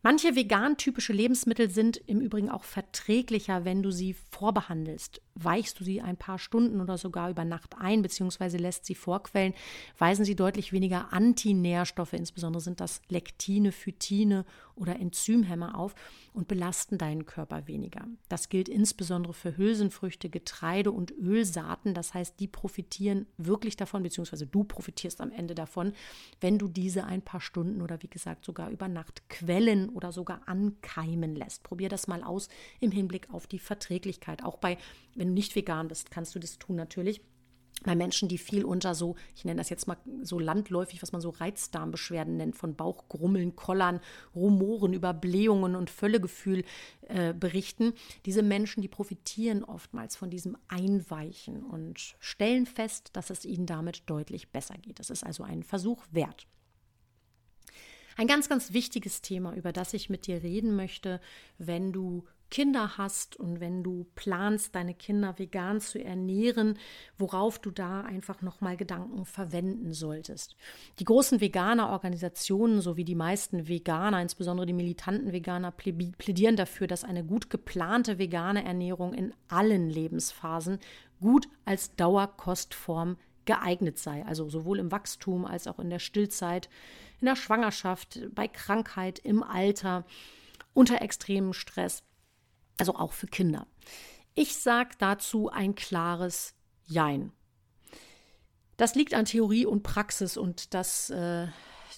Manche 0.00 0.36
vegan-typische 0.36 1.12
Lebensmittel 1.12 1.70
sind 1.70 1.96
im 2.06 2.20
Übrigen 2.20 2.50
auch 2.50 2.62
verträglicher, 2.62 3.64
wenn 3.64 3.82
du 3.82 3.90
sie 3.90 4.14
vorbehandelst. 4.14 5.20
Weichst 5.34 5.80
du 5.80 5.84
sie 5.84 6.00
ein 6.00 6.16
paar 6.16 6.38
Stunden 6.38 6.80
oder 6.80 6.96
sogar 6.96 7.30
über 7.30 7.44
Nacht 7.44 7.74
ein, 7.78 8.02
beziehungsweise 8.02 8.58
lässt 8.58 8.84
sie 8.84 8.94
vorquellen, 8.94 9.54
weisen 9.98 10.24
sie 10.24 10.36
deutlich 10.36 10.72
weniger 10.72 11.12
Antinährstoffe, 11.12 12.12
insbesondere 12.12 12.60
sind 12.60 12.80
das 12.80 13.02
Lektine, 13.08 13.72
Phytine 13.72 14.44
oder 14.78 14.98
Enzymhämmer 14.98 15.78
auf 15.78 15.94
und 16.32 16.48
belasten 16.48 16.98
deinen 16.98 17.26
Körper 17.26 17.66
weniger. 17.66 18.06
Das 18.28 18.48
gilt 18.48 18.68
insbesondere 18.68 19.34
für 19.34 19.56
Hülsenfrüchte, 19.56 20.30
Getreide 20.30 20.92
und 20.92 21.12
Ölsaaten. 21.12 21.94
Das 21.94 22.14
heißt, 22.14 22.38
die 22.40 22.48
profitieren 22.48 23.26
wirklich 23.36 23.76
davon, 23.76 24.02
beziehungsweise 24.02 24.46
du 24.46 24.64
profitierst 24.64 25.20
am 25.20 25.32
Ende 25.32 25.54
davon, 25.54 25.92
wenn 26.40 26.58
du 26.58 26.68
diese 26.68 27.04
ein 27.04 27.22
paar 27.22 27.40
Stunden 27.40 27.82
oder 27.82 28.02
wie 28.02 28.08
gesagt 28.08 28.44
sogar 28.44 28.70
über 28.70 28.88
Nacht 28.88 29.28
quellen 29.28 29.88
oder 29.88 30.12
sogar 30.12 30.42
ankeimen 30.46 31.34
lässt. 31.34 31.62
Probier 31.62 31.88
das 31.88 32.06
mal 32.06 32.22
aus 32.22 32.48
im 32.80 32.90
Hinblick 32.90 33.30
auf 33.30 33.46
die 33.46 33.58
Verträglichkeit. 33.58 34.44
Auch 34.44 34.58
bei, 34.58 34.78
wenn 35.14 35.28
du 35.28 35.34
nicht 35.34 35.54
vegan 35.56 35.88
bist, 35.88 36.10
kannst 36.10 36.34
du 36.34 36.38
das 36.38 36.58
tun 36.58 36.76
natürlich 36.76 37.20
bei 37.84 37.94
Menschen, 37.94 38.28
die 38.28 38.38
viel 38.38 38.64
unter 38.64 38.94
so, 38.94 39.16
ich 39.36 39.44
nenne 39.44 39.58
das 39.58 39.70
jetzt 39.70 39.86
mal 39.86 39.96
so 40.22 40.38
landläufig, 40.38 41.02
was 41.02 41.12
man 41.12 41.20
so 41.20 41.30
Reizdarmbeschwerden 41.30 42.36
nennt, 42.36 42.56
von 42.56 42.74
Bauchgrummeln, 42.74 43.56
Kollern, 43.56 44.00
Rumoren, 44.34 44.92
Überblähungen 44.92 45.76
und 45.76 45.90
Völlegefühl 45.90 46.64
äh, 47.08 47.32
berichten. 47.32 47.92
Diese 48.26 48.42
Menschen, 48.42 48.82
die 48.82 48.88
profitieren 48.88 49.64
oftmals 49.64 50.16
von 50.16 50.30
diesem 50.30 50.56
Einweichen 50.68 51.62
und 51.62 52.16
stellen 52.18 52.66
fest, 52.66 53.10
dass 53.12 53.30
es 53.30 53.44
ihnen 53.44 53.66
damit 53.66 54.02
deutlich 54.06 54.50
besser 54.50 54.76
geht. 54.76 54.98
Das 54.98 55.10
ist 55.10 55.24
also 55.24 55.44
ein 55.44 55.62
Versuch 55.62 56.04
wert. 56.10 56.46
Ein 58.16 58.26
ganz, 58.26 58.48
ganz 58.48 58.72
wichtiges 58.72 59.22
Thema, 59.22 59.54
über 59.54 59.72
das 59.72 59.94
ich 59.94 60.10
mit 60.10 60.26
dir 60.26 60.42
reden 60.42 60.74
möchte, 60.74 61.20
wenn 61.58 61.92
du 61.92 62.24
Kinder 62.50 62.96
hast 62.96 63.36
und 63.36 63.60
wenn 63.60 63.82
du 63.82 64.06
planst, 64.14 64.74
deine 64.74 64.94
Kinder 64.94 65.38
vegan 65.38 65.80
zu 65.80 66.02
ernähren, 66.02 66.78
worauf 67.18 67.58
du 67.58 67.70
da 67.70 68.00
einfach 68.00 68.40
nochmal 68.40 68.76
Gedanken 68.76 69.24
verwenden 69.26 69.92
solltest. 69.92 70.56
Die 70.98 71.04
großen 71.04 71.40
Veganer-Organisationen 71.40 72.80
sowie 72.80 73.04
die 73.04 73.14
meisten 73.14 73.68
Veganer, 73.68 74.22
insbesondere 74.22 74.66
die 74.66 74.72
militanten 74.72 75.32
Veganer, 75.32 75.72
plädieren 75.72 76.56
dafür, 76.56 76.86
dass 76.86 77.04
eine 77.04 77.24
gut 77.24 77.50
geplante 77.50 78.18
vegane 78.18 78.64
Ernährung 78.64 79.12
in 79.12 79.34
allen 79.48 79.90
Lebensphasen 79.90 80.78
gut 81.20 81.48
als 81.64 81.94
Dauerkostform 81.96 83.16
geeignet 83.44 83.98
sei, 83.98 84.24
also 84.26 84.48
sowohl 84.48 84.78
im 84.78 84.92
Wachstum 84.92 85.44
als 85.44 85.66
auch 85.66 85.78
in 85.78 85.90
der 85.90 85.98
Stillzeit, 85.98 86.68
in 87.20 87.26
der 87.26 87.36
Schwangerschaft, 87.36 88.20
bei 88.34 88.46
Krankheit, 88.46 89.18
im 89.18 89.42
Alter, 89.42 90.04
unter 90.74 91.02
extremem 91.02 91.52
Stress 91.54 92.04
also 92.78 92.94
auch 92.94 93.12
für 93.12 93.26
Kinder. 93.26 93.66
Ich 94.34 94.56
sage 94.56 94.90
dazu 94.98 95.50
ein 95.50 95.74
klares 95.74 96.54
Jein. 96.86 97.32
Das 98.76 98.94
liegt 98.94 99.14
an 99.14 99.24
Theorie 99.24 99.66
und 99.66 99.82
Praxis 99.82 100.36
und 100.36 100.72
dass 100.72 101.10
äh, 101.10 101.48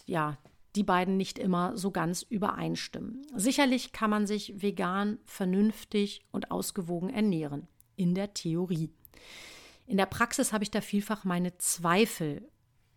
ja, 0.07 0.39
die 0.77 0.83
beiden 0.83 1.17
nicht 1.17 1.39
immer 1.39 1.77
so 1.77 1.91
ganz 1.91 2.23
übereinstimmen. 2.23 3.27
Sicherlich 3.35 3.93
kann 3.93 4.11
man 4.11 4.27
sich 4.27 4.63
vegan, 4.63 5.19
vernünftig 5.25 6.25
und 6.31 6.51
ausgewogen 6.51 7.11
ernähren. 7.11 7.69
In 7.97 8.15
der 8.15 8.33
Theorie. 8.33 8.91
In 9.87 9.97
der 9.97 10.07
Praxis 10.07 10.53
habe 10.53 10.65
ich 10.65 10.71
da 10.71 10.81
vielfach 10.81 11.25
meine 11.25 11.59
Zweifel, 11.59 12.49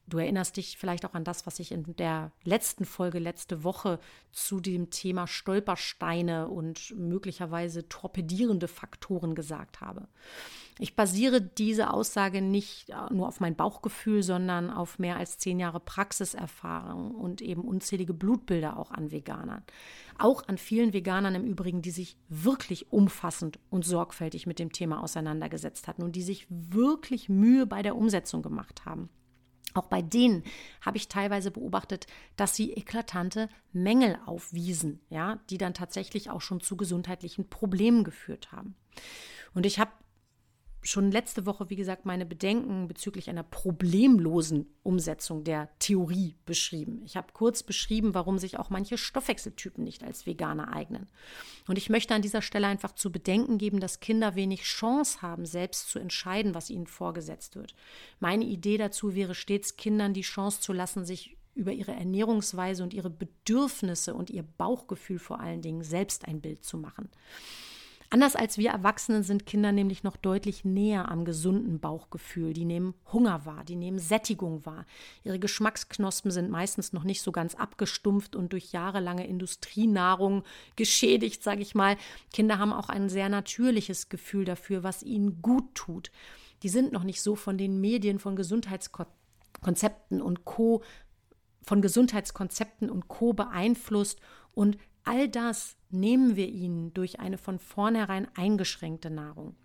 Du 0.08 0.18
erinnerst 0.18 0.58
dich 0.58 0.78
vielleicht 0.78 1.06
auch 1.06 1.14
an 1.14 1.24
das, 1.24 1.48
was 1.48 1.60
ich 1.60 1.72
in 1.72 1.96
der 1.96 2.32
letzten 2.44 2.84
Folge 2.84 3.20
letzte 3.20 3.64
Woche 3.64 4.00
zu 4.34 4.60
dem 4.60 4.90
Thema 4.90 5.28
Stolpersteine 5.28 6.50
und 6.50 6.94
möglicherweise 6.98 7.88
torpedierende 7.88 8.68
Faktoren 8.68 9.34
gesagt 9.34 9.80
habe. 9.80 10.08
Ich 10.80 10.96
basiere 10.96 11.40
diese 11.40 11.92
Aussage 11.92 12.42
nicht 12.42 12.92
nur 13.12 13.28
auf 13.28 13.40
mein 13.40 13.56
Bauchgefühl, 13.56 14.24
sondern 14.24 14.72
auf 14.72 15.00
mehr 15.00 15.18
als 15.18 15.38
zehn 15.38 15.60
Jahre 15.60 15.80
Praxiserfahrung 15.80 17.12
und 17.12 17.42
eben 17.42 17.62
unzählige 17.62 18.14
Blutbilder 18.14 18.78
auch 18.78 18.92
an 18.92 19.12
Veganern. 19.12 19.64
Auch 20.18 20.48
an 20.48 20.58
vielen 20.58 20.92
Veganern 20.92 21.36
im 21.36 21.46
Übrigen, 21.46 21.82
die 21.82 21.92
sich 21.92 22.18
wirklich 22.28 22.92
umfassend 22.92 23.58
und 23.70 23.86
sorgfältig 23.86 24.48
mit 24.48 24.60
dem 24.60 24.72
Thema 24.72 25.02
auseinandergesetzt 25.02 25.88
hatten 25.88 26.04
und 26.04 26.16
die 26.16 26.24
sich 26.24 26.46
wirklich 26.50 27.30
Mühe 27.30 27.66
bei 27.66 27.82
der 27.84 27.96
Umsetzung 27.96 28.42
gemacht 28.42 28.86
haben. 28.86 29.10
Auch 29.74 29.88
bei 29.88 30.02
denen 30.02 30.44
habe 30.82 30.98
ich 30.98 31.08
teilweise 31.08 31.52
beobachtet, 31.52 32.08
dass 32.36 32.56
sie 32.56 32.74
eklatante 32.74 33.50
Mängel 33.72 34.20
aufwiesen, 34.26 35.00
ja, 35.10 35.40
die 35.50 35.58
dann 35.58 35.74
tatsächlich 35.74 36.30
auch 36.30 36.42
schon 36.42 36.62
zu 36.62 36.78
gesundheitlichen 36.78 37.50
Problemen 37.50 38.04
geführt 38.04 38.52
haben. 38.52 38.76
Und 39.54 39.66
ich 39.66 39.80
habe 39.80 39.92
schon 40.84 41.12
letzte 41.12 41.46
Woche, 41.46 41.70
wie 41.70 41.76
gesagt, 41.76 42.06
meine 42.06 42.26
Bedenken 42.26 42.88
bezüglich 42.88 43.30
einer 43.30 43.44
problemlosen 43.44 44.68
Umsetzung 44.84 45.44
der 45.44 45.70
Theorie 45.80 46.36
beschrieben. 46.46 47.02
Ich 47.06 47.18
habe 47.18 47.28
kurz 47.34 47.64
beschrieben, 47.64 48.14
warum 48.14 48.38
sich 48.38 48.60
auch 48.60 48.70
manche 48.70 48.98
Stoffwechseltypen 48.98 49.84
nicht 49.84 50.04
als 50.04 50.26
Veganer 50.26 50.74
eignen. 50.74 51.08
Und 51.68 51.78
ich 51.78 51.90
möchte 51.90 52.14
an 52.14 52.22
dieser 52.22 52.42
Stelle 52.42 52.68
einfach 52.68 52.94
zu 52.94 53.12
bedenken 53.12 53.58
geben, 53.58 53.80
dass 53.80 54.00
Kinder 54.00 54.36
wenig 54.36 54.62
Chance 54.64 55.22
haben, 55.22 55.46
selbst 55.46 55.90
zu 55.90 56.00
entscheiden, 56.00 56.54
was 56.54 56.70
ihnen 56.70 56.88
vorgesetzt 56.88 57.56
wird. 57.56 57.76
Meine 58.20 58.46
Idee 58.46 58.78
dazu 58.78 59.16
wäre 59.16 59.36
stets, 59.36 59.78
Kindern 59.78 60.14
die 60.14 60.22
Chance 60.22 60.62
zu 60.62 60.74
lassen, 60.74 61.06
sich 61.06 61.38
über 61.56 61.72
ihre 61.72 61.92
Ernährungsweise 61.92 62.84
und 62.84 62.94
ihre 62.94 63.10
Bedürfnisse 63.10 64.14
und 64.14 64.30
ihr 64.30 64.44
Bauchgefühl 64.44 65.20
vor 65.20 65.40
allen 65.40 65.62
Dingen 65.62 65.84
selbst 65.84 66.28
ein 66.28 66.42
Bild 66.42 66.64
zu 66.64 66.78
machen. 66.78 67.10
Anders 68.14 68.36
als 68.36 68.60
wir 68.60 68.70
Erwachsenen 68.70 69.24
sind 69.24 69.48
Kinder 69.48 69.72
nämlich 69.72 70.04
noch 70.04 70.18
deutlich 70.18 70.64
näher 70.64 71.10
am 71.10 71.26
gesunden 71.26 71.80
Bauchgefühl. 71.80 72.54
Die 72.54 72.64
nehmen 72.64 72.94
Hunger 73.12 73.48
wahr, 73.48 73.64
die 73.64 73.76
nehmen 73.76 73.98
Sättigung 73.98 74.68
wahr. 74.68 74.86
Ihre 75.24 75.40
Geschmacksknospen 75.40 76.30
sind 76.30 76.52
meistens 76.52 76.94
noch 76.94 77.06
nicht 77.06 77.24
so 77.24 77.32
ganz 77.32 77.56
abgestumpft 77.56 78.36
und 78.36 78.54
durch 78.54 78.72
jahrelange 78.72 79.26
Industrienahrung 79.26 80.44
geschädigt, 80.76 81.42
sage 81.42 81.64
ich 81.64 81.74
mal. 81.74 81.98
Kinder 82.32 82.60
haben 82.60 82.72
auch 82.72 82.90
ein 82.90 83.10
sehr 83.10 83.30
natürliches 83.30 84.10
Gefühl 84.10 84.46
dafür, 84.46 84.84
was 84.84 85.02
ihnen 85.02 85.42
gut 85.42 85.74
tut. 85.74 86.12
Die 86.62 86.70
sind 86.70 86.94
noch 86.94 87.06
nicht 87.06 87.24
so 87.24 87.36
von 87.36 87.58
den 87.58 87.82
Medien, 87.82 88.20
von 88.20 88.36
Gesundheitskonzepten 88.36 90.22
und 90.22 90.46
Co. 90.46 90.84
von 91.64 91.82
Gesundheitskonzepten 91.82 92.92
und 92.92 93.08
Co. 93.08 93.34
beeinflusst 93.34 94.20
und 94.54 94.78
All 95.04 95.28
das 95.28 95.76
nehmen 95.90 96.36
wir 96.36 96.48
ihnen 96.48 96.94
durch 96.94 97.20
eine 97.20 97.38
von 97.38 97.60
vornherein 97.60 98.28
eingeschränkte 98.36 99.10
Nahrung. 99.10 99.56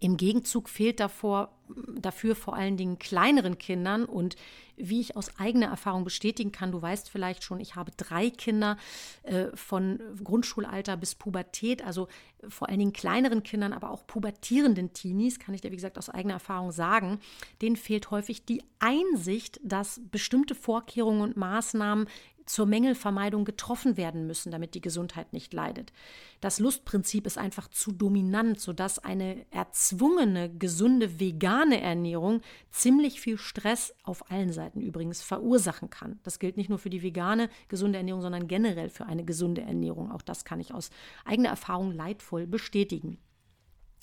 Im 0.00 0.16
Gegenzug 0.16 0.68
fehlt 0.68 0.98
davor, 0.98 1.61
dafür 1.94 2.34
vor 2.34 2.54
allen 2.54 2.76
Dingen 2.76 2.98
kleineren 2.98 3.58
Kindern 3.58 4.04
und 4.04 4.36
wie 4.76 5.00
ich 5.00 5.16
aus 5.16 5.38
eigener 5.38 5.66
Erfahrung 5.66 6.04
bestätigen 6.04 6.50
kann, 6.50 6.72
du 6.72 6.80
weißt 6.80 7.08
vielleicht 7.10 7.44
schon, 7.44 7.60
ich 7.60 7.76
habe 7.76 7.92
drei 7.96 8.30
Kinder 8.30 8.76
äh, 9.22 9.46
von 9.54 10.00
Grundschulalter 10.22 10.96
bis 10.96 11.14
Pubertät, 11.14 11.84
also 11.84 12.08
vor 12.48 12.68
allen 12.68 12.78
Dingen 12.78 12.92
kleineren 12.92 13.42
Kindern, 13.42 13.72
aber 13.72 13.90
auch 13.90 14.06
pubertierenden 14.06 14.92
Teenies, 14.92 15.38
kann 15.38 15.54
ich 15.54 15.60
dir 15.60 15.70
wie 15.70 15.76
gesagt 15.76 15.98
aus 15.98 16.08
eigener 16.08 16.34
Erfahrung 16.34 16.72
sagen, 16.72 17.20
denen 17.60 17.76
fehlt 17.76 18.10
häufig 18.10 18.44
die 18.44 18.62
Einsicht, 18.78 19.60
dass 19.62 20.00
bestimmte 20.10 20.54
Vorkehrungen 20.54 21.20
und 21.20 21.36
Maßnahmen 21.36 22.08
zur 22.46 22.66
Mängelvermeidung 22.66 23.44
getroffen 23.44 23.96
werden 23.96 24.26
müssen, 24.26 24.50
damit 24.50 24.74
die 24.74 24.80
Gesundheit 24.80 25.32
nicht 25.32 25.52
leidet. 25.52 25.92
Das 26.40 26.58
Lustprinzip 26.58 27.26
ist 27.26 27.38
einfach 27.38 27.68
zu 27.68 27.92
dominant, 27.92 28.60
sodass 28.60 28.98
eine 28.98 29.46
erzwungene, 29.50 30.50
gesunde 30.50 31.20
vegane 31.20 31.61
Ernährung 31.70 32.40
ziemlich 32.70 33.20
viel 33.20 33.38
Stress 33.38 33.94
auf 34.02 34.30
allen 34.30 34.52
Seiten 34.52 34.80
übrigens 34.80 35.22
verursachen 35.22 35.90
kann. 35.90 36.18
Das 36.24 36.38
gilt 36.38 36.56
nicht 36.56 36.68
nur 36.68 36.78
für 36.78 36.90
die 36.90 37.02
vegane, 37.02 37.48
gesunde 37.68 37.98
Ernährung, 37.98 38.22
sondern 38.22 38.48
generell 38.48 38.90
für 38.90 39.06
eine 39.06 39.24
gesunde 39.24 39.62
Ernährung. 39.62 40.10
Auch 40.10 40.22
das 40.22 40.44
kann 40.44 40.60
ich 40.60 40.74
aus 40.74 40.90
eigener 41.24 41.50
Erfahrung 41.50 41.92
leidvoll 41.92 42.46
bestätigen. 42.46 43.18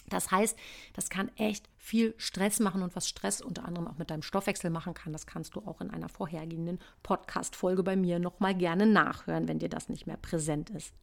Das 0.09 0.31
heißt, 0.31 0.57
das 0.93 1.09
kann 1.09 1.29
echt 1.35 1.69
viel 1.77 2.13
Stress 2.17 2.59
machen 2.59 2.81
und 2.81 2.95
was 2.95 3.07
Stress 3.07 3.41
unter 3.41 3.65
anderem 3.65 3.87
auch 3.87 3.97
mit 3.97 4.09
deinem 4.09 4.23
Stoffwechsel 4.23 4.69
machen 4.69 4.93
kann, 4.93 5.13
das 5.13 5.27
kannst 5.27 5.55
du 5.55 5.59
auch 5.61 5.81
in 5.81 5.91
einer 5.91 6.09
vorhergehenden 6.09 6.79
Podcast-Folge 7.03 7.83
bei 7.83 7.95
mir 7.95 8.19
nochmal 8.19 8.55
gerne 8.55 8.85
nachhören, 8.87 9.47
wenn 9.47 9.59
dir 9.59 9.69
das 9.69 9.89
nicht 9.89 10.07
mehr 10.07 10.17
präsent 10.17 10.69
ist. 10.71 10.93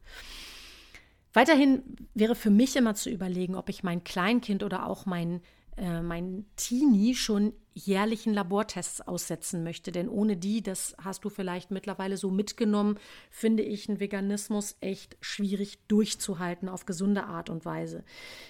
Weiterhin 1.33 1.83
wäre 2.13 2.35
für 2.35 2.49
mich 2.49 2.75
immer 2.75 2.95
zu 2.95 3.09
überlegen, 3.09 3.55
ob 3.55 3.69
ich 3.69 3.83
mein 3.83 4.03
Kleinkind 4.03 4.63
oder 4.63 4.87
auch 4.87 5.05
mein 5.05 5.41
äh, 5.77 6.01
mein 6.01 6.45
Teenie 6.55 7.13
schon 7.15 7.53
jährlichen 7.73 8.33
Labortests 8.33 9.01
aussetzen 9.01 9.63
möchte. 9.63 9.91
Denn 9.91 10.09
ohne 10.09 10.35
die, 10.35 10.63
das 10.63 10.95
hast 10.99 11.23
du 11.23 11.29
vielleicht 11.29 11.69
mittlerweile 11.69 12.17
so 12.17 12.31
mitgenommen, 12.31 12.97
finde 13.29 13.63
ich 13.63 13.87
einen 13.87 13.99
Veganismus 13.99 14.75
echt 14.81 15.17
schwierig 15.21 15.77
durchzuhalten 15.87 16.67
auf 16.67 16.85
gesunde 16.85 17.25
Art 17.25 17.49
und 17.51 17.63
Weise. 17.65 18.03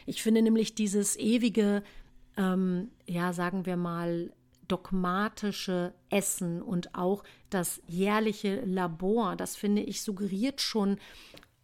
Ich 0.05 0.23
finde 0.23 0.41
nämlich 0.41 0.75
dieses 0.75 1.17
ewige, 1.17 1.83
ähm, 2.37 2.91
ja, 3.05 3.33
sagen 3.33 3.65
wir 3.65 3.75
mal, 3.75 4.31
dogmatische 4.69 5.93
Essen 6.09 6.61
und 6.61 6.95
auch 6.95 7.23
das 7.49 7.81
jährliche 7.87 8.61
Labor, 8.61 9.35
das 9.35 9.55
finde 9.55 9.81
ich 9.81 10.01
suggeriert 10.01 10.61
schon 10.61 10.97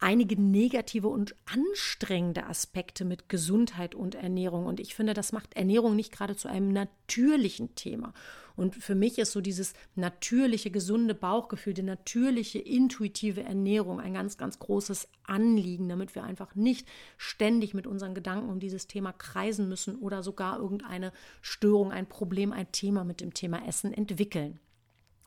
einige 0.04 0.40
negative 0.40 1.08
und 1.08 1.34
anstrengende 1.46 2.46
Aspekte 2.46 3.06
mit 3.06 3.30
Gesundheit 3.30 3.96
und 3.96 4.16
Ernährung. 4.16 4.66
Und 4.66 4.82
ich 4.82 4.96
finde, 4.96 5.14
das 5.14 5.32
macht 5.32 5.56
Ernährung 5.56 5.96
nicht 5.96 6.12
gerade 6.12 6.36
zu 6.36 6.50
einem 6.50 6.74
natürlichen 6.74 7.74
Thema. 7.76 8.14
Und 8.58 8.76
für 8.76 8.96
mich 8.96 9.18
ist 9.18 9.32
so 9.32 9.40
dieses 9.40 9.74
natürliche, 9.96 10.72
gesunde 10.72 11.16
Bauchgefühl, 11.16 11.74
die 11.74 11.84
natürliche, 11.84 12.60
intuitive 12.60 13.44
Ernährung 13.44 14.02
ein 14.02 14.14
ganz, 14.14 14.38
ganz 14.38 14.60
großes 14.60 15.08
Anliegen, 15.24 15.88
damit 15.88 16.16
wir 16.16 16.24
einfach 16.24 16.54
nicht 16.54 16.86
ständig 17.18 17.74
mit 17.74 17.88
unseren 17.88 18.14
Gedanken 18.14 18.50
um 18.50 18.60
dieses 18.60 18.88
Thema 18.88 19.14
kreisen 19.14 19.70
müssen 19.70 19.96
oder 19.96 20.22
sogar 20.22 20.60
irgendeine 20.60 21.14
Störung, 21.42 21.94
ein 21.94 22.08
Problem, 22.08 22.52
ein 22.52 22.72
Thema 22.74 23.06
mit 23.06 23.22
dem 23.22 23.34
Thema 23.34 23.66
Essen 23.66 23.94
entwickeln. 23.94 24.60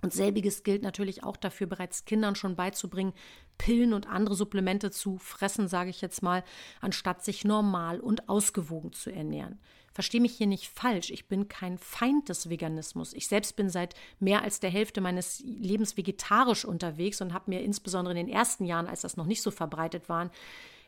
Und 0.06 0.12
selbiges 0.12 0.62
gilt 0.62 0.84
natürlich 0.84 1.24
auch 1.24 1.36
dafür, 1.36 1.66
bereits 1.66 2.04
Kindern 2.04 2.36
schon 2.36 2.54
beizubringen, 2.54 3.12
Pillen 3.58 3.92
und 3.92 4.06
andere 4.06 4.36
Supplemente 4.36 4.92
zu 4.92 5.18
fressen, 5.18 5.66
sage 5.66 5.90
ich 5.90 6.00
jetzt 6.00 6.22
mal, 6.22 6.44
anstatt 6.80 7.24
sich 7.24 7.44
normal 7.44 7.98
und 7.98 8.28
ausgewogen 8.28 8.92
zu 8.92 9.10
ernähren. 9.10 9.58
Verstehe 9.92 10.20
mich 10.20 10.36
hier 10.36 10.46
nicht 10.46 10.68
falsch, 10.68 11.10
ich 11.10 11.26
bin 11.26 11.48
kein 11.48 11.76
Feind 11.76 12.28
des 12.28 12.48
Veganismus. 12.48 13.14
Ich 13.14 13.26
selbst 13.26 13.56
bin 13.56 13.68
seit 13.68 13.96
mehr 14.20 14.42
als 14.42 14.60
der 14.60 14.70
Hälfte 14.70 15.00
meines 15.00 15.40
Lebens 15.40 15.96
vegetarisch 15.96 16.64
unterwegs 16.64 17.20
und 17.20 17.34
habe 17.34 17.50
mir 17.50 17.62
insbesondere 17.62 18.16
in 18.16 18.28
den 18.28 18.32
ersten 18.32 18.64
Jahren, 18.64 18.86
als 18.86 19.00
das 19.00 19.16
noch 19.16 19.26
nicht 19.26 19.42
so 19.42 19.50
verbreitet 19.50 20.08
war, 20.08 20.30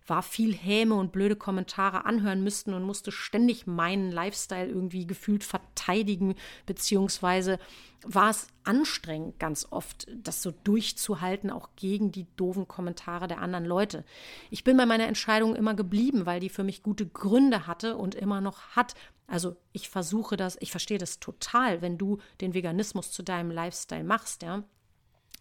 war 0.08 0.22
viel 0.22 0.54
Häme 0.54 0.94
und 0.94 1.12
blöde 1.12 1.36
Kommentare 1.36 2.04
anhören 2.04 2.42
müssten 2.42 2.74
und 2.74 2.82
musste 2.82 3.12
ständig 3.12 3.66
meinen 3.66 4.10
Lifestyle 4.10 4.68
irgendwie 4.68 5.06
gefühlt 5.06 5.44
verteidigen, 5.44 6.34
beziehungsweise 6.66 7.58
war 8.04 8.30
es 8.30 8.48
anstrengend 8.64 9.38
ganz 9.38 9.66
oft, 9.70 10.06
das 10.14 10.42
so 10.42 10.52
durchzuhalten, 10.52 11.50
auch 11.50 11.70
gegen 11.76 12.12
die 12.12 12.26
doofen 12.36 12.68
Kommentare 12.68 13.28
der 13.28 13.40
anderen 13.40 13.64
Leute. 13.64 14.04
Ich 14.50 14.64
bin 14.64 14.76
bei 14.76 14.86
meiner 14.86 15.08
Entscheidung 15.08 15.56
immer 15.56 15.74
geblieben, 15.74 16.26
weil 16.26 16.40
die 16.40 16.48
für 16.48 16.64
mich 16.64 16.82
gute 16.82 17.06
Gründe 17.06 17.66
hatte 17.66 17.96
und 17.96 18.14
immer 18.14 18.40
noch 18.40 18.60
hat. 18.70 18.94
Also 19.26 19.56
ich 19.72 19.88
versuche 19.88 20.36
das, 20.36 20.56
ich 20.60 20.70
verstehe 20.70 20.98
das 20.98 21.20
total, 21.20 21.82
wenn 21.82 21.98
du 21.98 22.18
den 22.40 22.54
Veganismus 22.54 23.10
zu 23.10 23.22
deinem 23.22 23.50
Lifestyle 23.50 24.04
machst, 24.04 24.42
ja. 24.42 24.64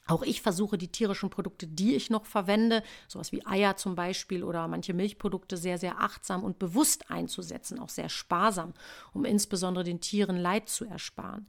Auch 0.07 0.23
ich 0.23 0.41
versuche 0.41 0.77
die 0.77 0.87
tierischen 0.87 1.29
Produkte, 1.29 1.67
die 1.67 1.95
ich 1.95 2.09
noch 2.09 2.25
verwende, 2.25 2.81
sowas 3.07 3.31
wie 3.31 3.45
Eier 3.45 3.75
zum 3.75 3.95
Beispiel 3.95 4.43
oder 4.43 4.67
manche 4.67 4.93
Milchprodukte, 4.93 5.57
sehr, 5.57 5.77
sehr 5.77 5.99
achtsam 5.99 6.43
und 6.43 6.59
bewusst 6.59 7.11
einzusetzen, 7.11 7.79
auch 7.79 7.89
sehr 7.89 8.09
sparsam, 8.09 8.73
um 9.13 9.25
insbesondere 9.25 9.83
den 9.83 9.99
Tieren 9.99 10.37
Leid 10.37 10.69
zu 10.69 10.85
ersparen. 10.85 11.47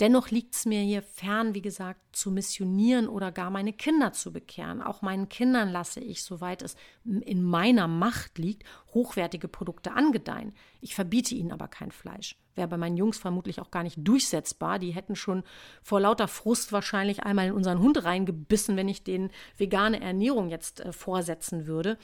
Dennoch 0.00 0.30
liegt 0.30 0.56
es 0.56 0.66
mir 0.66 0.80
hier 0.80 1.02
fern, 1.02 1.54
wie 1.54 1.62
gesagt, 1.62 2.00
zu 2.16 2.32
missionieren 2.32 3.08
oder 3.08 3.30
gar 3.30 3.50
meine 3.50 3.72
Kinder 3.72 4.12
zu 4.12 4.32
bekehren. 4.32 4.82
Auch 4.82 5.02
meinen 5.02 5.28
Kindern 5.28 5.70
lasse 5.70 6.00
ich, 6.00 6.24
soweit 6.24 6.62
es 6.62 6.74
in 7.04 7.42
meiner 7.42 7.86
Macht 7.86 8.38
liegt, 8.38 8.64
hochwertige 8.92 9.46
Produkte 9.46 9.92
angedeihen. 9.92 10.52
Ich 10.80 10.96
verbiete 10.96 11.36
ihnen 11.36 11.52
aber 11.52 11.68
kein 11.68 11.92
Fleisch. 11.92 12.36
Wäre 12.56 12.68
bei 12.68 12.76
meinen 12.76 12.96
Jungs 12.96 13.18
vermutlich 13.18 13.60
auch 13.60 13.70
gar 13.70 13.84
nicht 13.84 13.98
durchsetzbar. 13.98 14.80
Die 14.80 14.90
hätten 14.90 15.14
schon 15.14 15.44
vor 15.82 16.00
lauter 16.00 16.28
Frust 16.28 16.72
wahrscheinlich 16.72 17.22
einmal 17.22 17.48
in 17.48 17.52
unseren 17.52 17.78
Hund 17.78 18.02
reingebissen, 18.04 18.76
wenn 18.76 18.88
ich 18.88 19.04
denen 19.04 19.30
vegane 19.56 20.00
Ernährung 20.00 20.50
jetzt 20.50 20.80
äh, 20.80 20.92
vorsetzen 20.92 21.66
würde. 21.66 21.98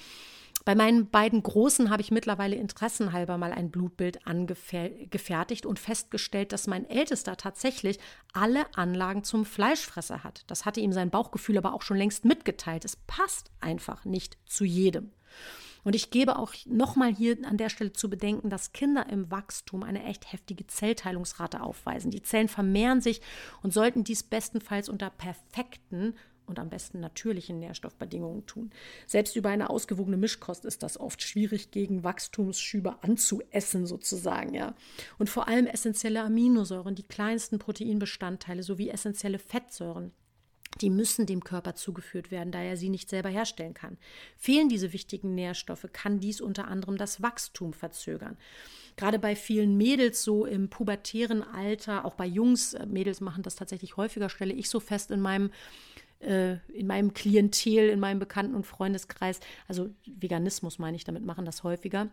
Bei 0.65 0.75
meinen 0.75 1.09
beiden 1.09 1.43
Großen 1.43 1.91
habe 1.91 2.03
ich 2.03 2.11
mittlerweile 2.11 2.57
interessenhalber 2.57 3.39
mal 3.39 3.53
ein 3.53 3.71
Blutbild 3.71 4.27
angefertigt 4.27 5.65
und 5.65 5.79
festgestellt, 5.79 6.53
dass 6.53 6.67
mein 6.67 6.89
Ältester 6.89 7.37
tatsächlich 7.37 7.99
alle 8.33 8.67
Anlagen 8.75 9.25
zum 9.25 9.47
Fleischfresser 9.47 10.23
hat. 10.23 10.45
Das 10.49 10.67
hatte 10.67 10.81
ihm 10.81 10.93
sein 10.93 11.11
Bauchgefühl 11.11 11.57
aber 11.57 11.73
auch 11.73 11.83
schon 11.83 11.97
längst 11.97 12.25
mitgeteilt. 12.25 12.85
Es 12.85 12.97
passt 12.97 13.51
einfach 13.61 14.05
nicht 14.05 14.37
zu 14.47 14.65
jedem. 14.65 15.13
Und 15.83 15.95
ich 15.95 16.11
gebe 16.11 16.39
auch 16.39 16.53
nochmal 16.67 17.15
hier 17.15 17.39
an 17.45 17.57
der 17.57 17.71
Stelle 17.71 17.93
zu 17.93 18.11
bedenken, 18.11 18.51
dass 18.51 18.73
Kinder 18.73 19.09
im 19.09 19.31
Wachstum 19.31 19.83
eine 19.83 20.05
echt 20.05 20.31
heftige 20.31 20.67
Zellteilungsrate 20.67 21.63
aufweisen. 21.63 22.11
Die 22.11 22.23
Zellen 22.23 22.49
vermehren 22.49 23.01
sich 23.01 23.23
und 23.63 23.73
sollten 23.73 24.05
dies 24.05 24.23
bestenfalls 24.23 24.91
unter 24.91 25.09
perfekten 25.09 26.15
und 26.51 26.59
am 26.59 26.69
besten 26.69 27.01
natürlichen 27.01 27.59
Nährstoffbedingungen 27.59 28.45
tun. 28.47 28.71
Selbst 29.07 29.37
über 29.37 29.49
eine 29.49 29.71
ausgewogene 29.71 30.17
Mischkost 30.17 30.65
ist 30.65 30.83
das 30.83 31.01
oft 31.01 31.23
schwierig 31.23 31.71
gegen 31.71 32.05
Wachstumsschübe 32.05 33.03
anzuessen 33.03 33.87
sozusagen, 33.87 34.55
ja. 34.55 34.75
Und 35.19 35.31
vor 35.31 35.49
allem 35.49 35.67
essentielle 35.67 36.23
Aminosäuren, 36.23 36.95
die 36.95 37.05
kleinsten 37.05 37.59
Proteinbestandteile 37.59 38.63
sowie 38.63 38.91
essentielle 38.91 39.39
Fettsäuren 39.39 40.13
die 40.81 40.91
müssen 40.91 41.27
dem 41.27 41.43
Körper 41.43 41.75
zugeführt 41.75 42.31
werden, 42.31 42.53
da 42.53 42.63
er 42.63 42.77
sie 42.77 42.89
nicht 42.89 43.11
selber 43.11 43.29
herstellen 43.29 43.75
kann. 43.75 43.99
Fehlen 44.37 44.69
diese 44.69 44.93
wichtigen 44.93 45.35
Nährstoffe, 45.35 45.87
kann 45.93 46.21
dies 46.21 46.41
unter 46.41 46.69
anderem 46.69 46.97
das 46.97 47.23
Wachstum 47.23 47.73
verzögern. 47.73 48.37
Gerade 48.97 49.19
bei 49.19 49.35
vielen 49.37 49.77
Mädels 49.77 50.23
so 50.23 50.47
im 50.47 50.69
pubertären 50.69 51.43
Alter, 51.43 52.05
auch 52.05 52.15
bei 52.15 52.27
Jungs, 52.27 52.75
äh, 52.75 52.87
Mädels 52.87 53.21
machen 53.21 53.43
das 53.43 53.57
tatsächlich 53.57 53.97
häufiger, 53.97 54.29
stelle 54.29 54.55
ich 54.55 54.69
so 54.69 54.81
fest 54.81 55.11
in 55.11 55.21
meinem 55.21 55.51
äh, 56.21 56.57
in 56.69 56.87
meinem 56.87 57.15
Klientel, 57.15 57.89
in 57.89 58.01
meinem 58.01 58.19
Bekannten- 58.19 58.55
und 58.55 58.67
Freundeskreis, 58.67 59.41
also 59.69 59.91
Veganismus 60.07 60.79
meine 60.79 60.97
ich, 60.97 61.05
damit 61.05 61.25
machen 61.25 61.45
das 61.45 61.65
häufiger. 61.65 62.09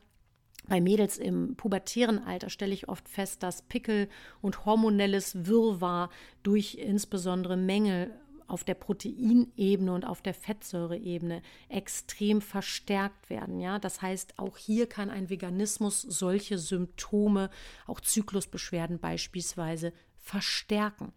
Bei 0.68 0.82
Mädels 0.82 1.18
im 1.18 1.56
pubertären 1.56 2.20
Alter 2.20 2.50
stelle 2.50 2.74
ich 2.74 2.90
oft 2.90 3.08
fest, 3.08 3.44
dass 3.44 3.62
Pickel 3.62 4.10
und 4.42 4.66
hormonelles 4.66 5.46
Wirrwarr 5.46 6.10
durch 6.44 6.76
insbesondere 6.76 7.56
Mängel 7.56 8.12
auf 8.48 8.64
der 8.64 8.76
Proteinebene 8.76 9.94
und 9.94 10.06
auf 10.06 10.22
der 10.22 10.34
Fettsäureebene 10.34 11.42
extrem 11.70 12.42
verstärkt 12.42 13.30
werden. 13.30 13.60
Ja, 13.60 13.78
das 13.78 14.02
heißt, 14.02 14.40
auch 14.40 14.58
hier 14.58 14.88
kann 14.88 15.10
ein 15.10 15.30
Veganismus 15.30 16.02
solche 16.02 16.58
Symptome, 16.58 17.50
auch 17.86 18.00
Zyklusbeschwerden 18.00 19.00
beispielsweise, 19.00 19.94
verstärken. 20.18 21.14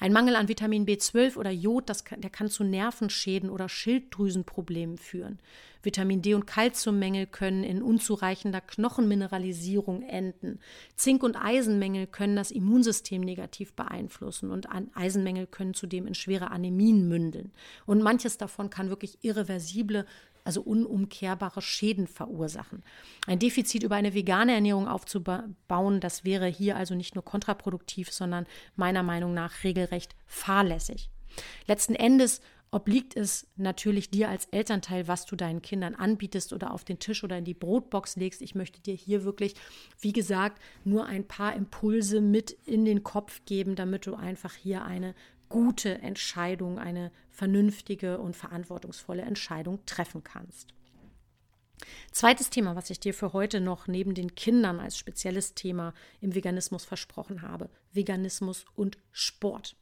Ein 0.00 0.12
Mangel 0.12 0.36
an 0.36 0.48
Vitamin 0.48 0.86
B12 0.86 1.36
oder 1.36 1.50
Jod, 1.50 1.88
das 1.88 2.04
der 2.04 2.30
kann 2.30 2.48
zu 2.48 2.64
Nervenschäden 2.64 3.50
oder 3.50 3.68
Schilddrüsenproblemen 3.68 4.98
führen. 4.98 5.38
Vitamin 5.84 6.22
D 6.22 6.34
und 6.34 6.46
Kalziummängel 6.46 7.26
können 7.26 7.62
in 7.62 7.82
unzureichender 7.82 8.60
Knochenmineralisierung 8.60 10.02
enden. 10.02 10.58
Zink- 10.96 11.22
und 11.22 11.36
Eisenmängel 11.36 12.06
können 12.06 12.36
das 12.36 12.50
Immunsystem 12.50 13.20
negativ 13.20 13.74
beeinflussen 13.74 14.50
und 14.50 14.68
Eisenmängel 14.94 15.46
können 15.46 15.74
zudem 15.74 16.06
in 16.06 16.14
schwere 16.14 16.50
Anämien 16.50 17.08
mündeln. 17.08 17.52
Und 17.86 18.02
manches 18.02 18.38
davon 18.38 18.70
kann 18.70 18.88
wirklich 18.88 19.18
irreversible 19.22 20.06
also 20.44 20.60
unumkehrbare 20.62 21.62
Schäden 21.62 22.06
verursachen. 22.06 22.82
Ein 23.26 23.38
Defizit 23.38 23.82
über 23.82 23.96
eine 23.96 24.14
vegane 24.14 24.52
Ernährung 24.52 24.86
aufzubauen, 24.86 26.00
das 26.00 26.24
wäre 26.24 26.46
hier 26.46 26.76
also 26.76 26.94
nicht 26.94 27.14
nur 27.14 27.24
kontraproduktiv, 27.24 28.12
sondern 28.12 28.46
meiner 28.76 29.02
Meinung 29.02 29.34
nach 29.34 29.64
regelrecht 29.64 30.14
fahrlässig. 30.26 31.10
Letzten 31.66 31.94
Endes 31.94 32.40
obliegt 32.74 33.16
es 33.16 33.46
natürlich 33.54 34.10
dir 34.10 34.28
als 34.28 34.46
Elternteil, 34.46 35.06
was 35.06 35.26
du 35.26 35.36
deinen 35.36 35.62
Kindern 35.62 35.94
anbietest 35.94 36.52
oder 36.52 36.74
auf 36.74 36.84
den 36.84 36.98
Tisch 36.98 37.22
oder 37.22 37.38
in 37.38 37.44
die 37.44 37.54
Brotbox 37.54 38.16
legst. 38.16 38.42
Ich 38.42 38.56
möchte 38.56 38.80
dir 38.80 38.94
hier 38.94 39.22
wirklich, 39.22 39.54
wie 40.00 40.12
gesagt, 40.12 40.60
nur 40.82 41.06
ein 41.06 41.26
paar 41.26 41.54
Impulse 41.54 42.20
mit 42.20 42.50
in 42.66 42.84
den 42.84 43.04
Kopf 43.04 43.42
geben, 43.44 43.76
damit 43.76 44.06
du 44.06 44.16
einfach 44.16 44.54
hier 44.54 44.84
eine 44.84 45.14
gute 45.48 46.00
Entscheidung, 46.02 46.78
eine 46.78 47.10
vernünftige 47.30 48.18
und 48.18 48.36
verantwortungsvolle 48.36 49.22
Entscheidung 49.22 49.84
treffen 49.86 50.22
kannst. 50.22 50.74
Zweites 52.12 52.50
Thema, 52.50 52.76
was 52.76 52.90
ich 52.90 53.00
dir 53.00 53.12
für 53.12 53.32
heute 53.32 53.60
noch 53.60 53.88
neben 53.88 54.14
den 54.14 54.34
Kindern 54.34 54.78
als 54.80 54.96
spezielles 54.96 55.54
Thema 55.54 55.92
im 56.20 56.34
Veganismus 56.34 56.84
versprochen 56.84 57.42
habe, 57.42 57.68
Veganismus 57.92 58.64
und 58.74 58.98
Sport. 59.10 59.76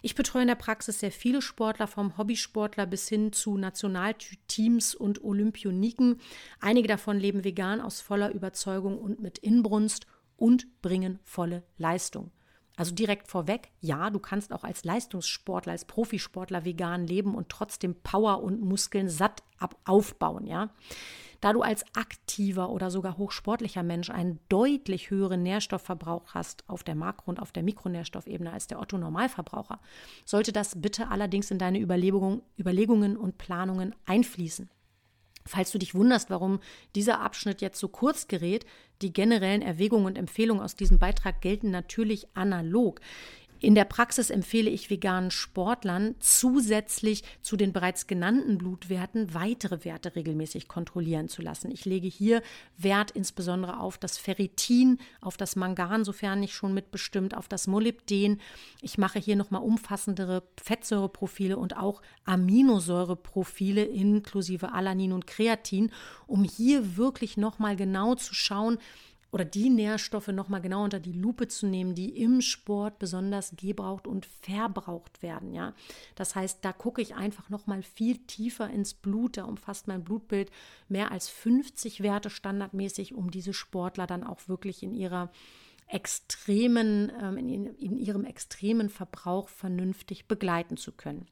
Ich 0.00 0.14
betreue 0.14 0.42
in 0.42 0.48
der 0.48 0.54
Praxis 0.56 1.00
sehr 1.00 1.12
viele 1.12 1.42
Sportler, 1.42 1.86
vom 1.86 2.16
Hobbysportler 2.16 2.86
bis 2.86 3.08
hin 3.08 3.32
zu 3.32 3.56
Nationalteams 3.56 4.94
und 4.94 5.22
Olympioniken. 5.22 6.20
Einige 6.60 6.88
davon 6.88 7.18
leben 7.18 7.44
vegan 7.44 7.80
aus 7.80 8.00
voller 8.00 8.32
Überzeugung 8.32 8.98
und 8.98 9.20
mit 9.20 9.38
Inbrunst 9.38 10.06
und 10.36 10.66
bringen 10.82 11.20
volle 11.24 11.62
Leistung. 11.78 12.32
Also 12.76 12.94
direkt 12.94 13.28
vorweg, 13.28 13.70
ja, 13.80 14.08
du 14.10 14.18
kannst 14.18 14.52
auch 14.52 14.64
als 14.64 14.84
Leistungssportler, 14.84 15.72
als 15.72 15.84
Profisportler 15.84 16.64
vegan 16.64 17.06
leben 17.06 17.34
und 17.34 17.48
trotzdem 17.50 17.94
Power 18.02 18.42
und 18.42 18.62
Muskeln 18.62 19.08
satt 19.08 19.42
aufbauen, 19.84 20.46
ja. 20.46 20.70
Da 21.42 21.52
du 21.52 21.60
als 21.60 21.84
aktiver 21.96 22.70
oder 22.70 22.90
sogar 22.90 23.18
hochsportlicher 23.18 23.82
Mensch 23.82 24.10
einen 24.10 24.38
deutlich 24.48 25.10
höheren 25.10 25.42
Nährstoffverbrauch 25.42 26.34
hast 26.34 26.62
auf 26.68 26.84
der 26.84 26.94
Makro- 26.94 27.30
und 27.30 27.40
auf 27.40 27.50
der 27.50 27.64
Mikronährstoffebene 27.64 28.52
als 28.52 28.68
der 28.68 28.78
Otto-Normalverbraucher, 28.80 29.80
sollte 30.24 30.52
das 30.52 30.80
bitte 30.80 31.08
allerdings 31.08 31.50
in 31.50 31.58
deine 31.58 31.80
Überlegungen 31.80 33.16
und 33.16 33.38
Planungen 33.38 33.92
einfließen. 34.06 34.70
Falls 35.46 35.72
du 35.72 35.78
dich 35.78 35.94
wunderst, 35.94 36.30
warum 36.30 36.60
dieser 36.94 37.20
Abschnitt 37.20 37.60
jetzt 37.60 37.78
so 37.78 37.88
kurz 37.88 38.28
gerät, 38.28 38.64
die 39.02 39.12
generellen 39.12 39.62
Erwägungen 39.62 40.06
und 40.06 40.18
Empfehlungen 40.18 40.62
aus 40.62 40.76
diesem 40.76 40.98
Beitrag 40.98 41.40
gelten 41.40 41.70
natürlich 41.70 42.28
analog. 42.34 43.00
In 43.62 43.76
der 43.76 43.84
Praxis 43.84 44.30
empfehle 44.30 44.70
ich 44.70 44.90
veganen 44.90 45.30
Sportlern 45.30 46.16
zusätzlich 46.18 47.22
zu 47.42 47.56
den 47.56 47.72
bereits 47.72 48.08
genannten 48.08 48.58
Blutwerten 48.58 49.34
weitere 49.34 49.84
Werte 49.84 50.16
regelmäßig 50.16 50.66
kontrollieren 50.66 51.28
zu 51.28 51.42
lassen. 51.42 51.70
Ich 51.70 51.84
lege 51.84 52.08
hier 52.08 52.42
Wert 52.76 53.12
insbesondere 53.12 53.78
auf 53.78 53.98
das 53.98 54.18
Ferritin, 54.18 54.98
auf 55.20 55.36
das 55.36 55.54
Mangan, 55.54 56.04
sofern 56.04 56.40
nicht 56.40 56.54
schon 56.54 56.74
mitbestimmt, 56.74 57.36
auf 57.36 57.46
das 57.46 57.68
Molybden. 57.68 58.40
Ich 58.80 58.98
mache 58.98 59.20
hier 59.20 59.36
nochmal 59.36 59.62
umfassendere 59.62 60.42
Fettsäureprofile 60.60 61.56
und 61.56 61.76
auch 61.76 62.02
Aminosäureprofile 62.24 63.84
inklusive 63.84 64.72
Alanin 64.72 65.12
und 65.12 65.28
Kreatin, 65.28 65.92
um 66.26 66.42
hier 66.42 66.96
wirklich 66.96 67.36
nochmal 67.36 67.76
genau 67.76 68.16
zu 68.16 68.34
schauen, 68.34 68.78
oder 69.32 69.46
die 69.46 69.70
Nährstoffe 69.70 70.28
nochmal 70.28 70.60
genau 70.60 70.84
unter 70.84 71.00
die 71.00 71.12
Lupe 71.12 71.48
zu 71.48 71.66
nehmen, 71.66 71.94
die 71.94 72.10
im 72.18 72.42
Sport 72.42 72.98
besonders 72.98 73.54
gebraucht 73.56 74.06
und 74.06 74.26
verbraucht 74.26 75.22
werden. 75.22 75.54
Ja? 75.54 75.74
Das 76.14 76.36
heißt, 76.36 76.58
da 76.62 76.72
gucke 76.72 77.00
ich 77.00 77.14
einfach 77.14 77.48
nochmal 77.48 77.82
viel 77.82 78.18
tiefer 78.18 78.68
ins 78.68 78.92
Blut. 78.92 79.38
Da 79.38 79.44
umfasst 79.44 79.88
mein 79.88 80.04
Blutbild 80.04 80.50
mehr 80.88 81.10
als 81.10 81.30
50 81.30 82.02
Werte 82.02 82.28
standardmäßig, 82.28 83.14
um 83.14 83.30
diese 83.30 83.54
Sportler 83.54 84.06
dann 84.06 84.22
auch 84.22 84.48
wirklich 84.48 84.82
in 84.82 84.92
ihrer 84.92 85.32
extremen, 85.86 87.10
ähm, 87.18 87.38
in, 87.38 87.66
in 87.76 87.96
ihrem 87.96 88.26
extremen 88.26 88.90
Verbrauch 88.90 89.48
vernünftig 89.48 90.28
begleiten 90.28 90.76
zu 90.76 90.92
können. 90.92 91.26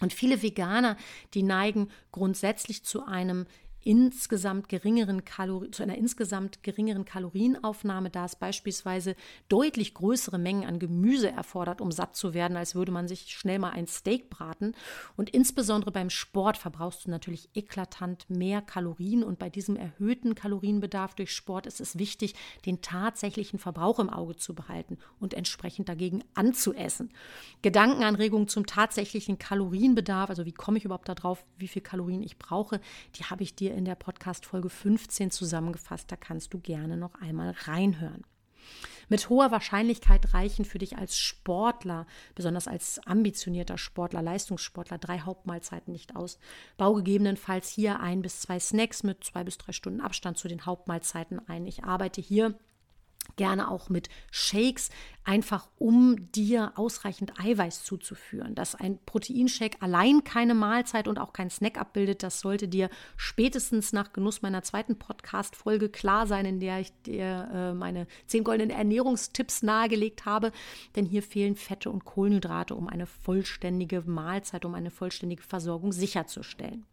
Und 0.00 0.12
viele 0.12 0.42
Veganer, 0.42 0.96
die 1.34 1.44
neigen 1.44 1.88
grundsätzlich 2.10 2.84
zu 2.84 3.06
einem 3.06 3.46
insgesamt 3.84 4.68
geringeren 4.68 5.24
Kalori 5.24 5.70
zu 5.70 5.82
einer 5.82 5.96
insgesamt 5.96 6.62
geringeren 6.62 7.04
Kalorienaufnahme, 7.04 8.10
da 8.10 8.24
es 8.24 8.36
beispielsweise 8.36 9.16
deutlich 9.48 9.94
größere 9.94 10.38
Mengen 10.38 10.66
an 10.66 10.78
Gemüse 10.78 11.30
erfordert, 11.30 11.80
um 11.80 11.92
satt 11.92 12.16
zu 12.16 12.34
werden, 12.34 12.56
als 12.56 12.74
würde 12.74 12.92
man 12.92 13.08
sich 13.08 13.32
schnell 13.32 13.58
mal 13.58 13.70
ein 13.70 13.86
Steak 13.86 14.30
braten. 14.30 14.74
Und 15.16 15.30
insbesondere 15.30 15.90
beim 15.90 16.10
Sport 16.10 16.56
verbrauchst 16.56 17.06
du 17.06 17.10
natürlich 17.10 17.48
eklatant 17.54 18.28
mehr 18.30 18.62
Kalorien 18.62 19.24
und 19.24 19.38
bei 19.38 19.50
diesem 19.50 19.76
erhöhten 19.76 20.34
Kalorienbedarf 20.34 21.14
durch 21.14 21.32
Sport 21.32 21.66
ist 21.66 21.80
es 21.80 21.98
wichtig, 21.98 22.34
den 22.66 22.82
tatsächlichen 22.82 23.58
Verbrauch 23.58 23.98
im 23.98 24.10
Auge 24.10 24.36
zu 24.36 24.54
behalten 24.54 24.98
und 25.18 25.34
entsprechend 25.34 25.88
dagegen 25.88 26.22
anzuessen. 26.34 27.10
Gedankenanregungen 27.62 28.48
zum 28.48 28.66
tatsächlichen 28.66 29.38
Kalorienbedarf, 29.38 30.30
also 30.30 30.44
wie 30.44 30.52
komme 30.52 30.78
ich 30.78 30.84
überhaupt 30.84 31.08
darauf, 31.08 31.44
wie 31.58 31.68
viel 31.68 31.82
Kalorien 31.82 32.22
ich 32.22 32.38
brauche, 32.38 32.80
die 33.16 33.24
habe 33.24 33.42
ich 33.42 33.54
dir 33.54 33.71
in 33.72 33.84
der 33.84 33.94
Podcast-Folge 33.94 34.68
15 34.68 35.30
zusammengefasst. 35.30 36.10
Da 36.10 36.16
kannst 36.16 36.54
du 36.54 36.58
gerne 36.58 36.96
noch 36.96 37.14
einmal 37.14 37.54
reinhören. 37.64 38.24
Mit 39.08 39.28
hoher 39.28 39.50
Wahrscheinlichkeit 39.50 40.32
reichen 40.32 40.64
für 40.64 40.78
dich 40.78 40.96
als 40.96 41.18
Sportler, 41.18 42.06
besonders 42.34 42.68
als 42.68 42.98
ambitionierter 43.06 43.76
Sportler, 43.76 44.22
Leistungssportler, 44.22 44.98
drei 44.98 45.20
Hauptmahlzeiten 45.20 45.92
nicht 45.92 46.16
aus. 46.16 46.38
Bau 46.76 46.94
gegebenenfalls 46.94 47.68
hier 47.68 48.00
ein 48.00 48.22
bis 48.22 48.40
zwei 48.40 48.58
Snacks 48.58 49.02
mit 49.02 49.24
zwei 49.24 49.44
bis 49.44 49.58
drei 49.58 49.72
Stunden 49.72 50.00
Abstand 50.00 50.38
zu 50.38 50.48
den 50.48 50.64
Hauptmahlzeiten 50.64 51.46
ein. 51.48 51.66
Ich 51.66 51.84
arbeite 51.84 52.20
hier 52.20 52.54
gerne 53.36 53.70
auch 53.70 53.88
mit 53.88 54.08
Shakes, 54.30 54.90
einfach 55.24 55.68
um 55.78 56.30
dir 56.32 56.72
ausreichend 56.76 57.38
Eiweiß 57.38 57.84
zuzuführen. 57.84 58.54
Dass 58.54 58.74
ein 58.74 58.98
Proteinshake 59.04 59.80
allein 59.80 60.24
keine 60.24 60.54
Mahlzeit 60.54 61.08
und 61.08 61.18
auch 61.18 61.32
kein 61.32 61.50
Snack 61.50 61.78
abbildet, 61.78 62.22
das 62.22 62.40
sollte 62.40 62.68
dir 62.68 62.90
spätestens 63.16 63.92
nach 63.92 64.12
Genuss 64.12 64.42
meiner 64.42 64.62
zweiten 64.62 64.98
Podcast-Folge 64.98 65.88
klar 65.88 66.26
sein, 66.26 66.44
in 66.44 66.60
der 66.60 66.80
ich 66.80 66.92
dir 67.02 67.48
äh, 67.52 67.74
meine 67.74 68.06
zehn 68.26 68.44
goldenen 68.44 68.70
Ernährungstipps 68.70 69.62
nahegelegt 69.62 70.24
habe. 70.24 70.52
Denn 70.96 71.06
hier 71.06 71.22
fehlen 71.22 71.56
Fette 71.56 71.90
und 71.90 72.04
Kohlenhydrate, 72.04 72.74
um 72.74 72.88
eine 72.88 73.06
vollständige 73.06 74.02
Mahlzeit, 74.02 74.64
um 74.64 74.74
eine 74.74 74.90
vollständige 74.90 75.42
Versorgung 75.42 75.92
sicherzustellen. 75.92 76.84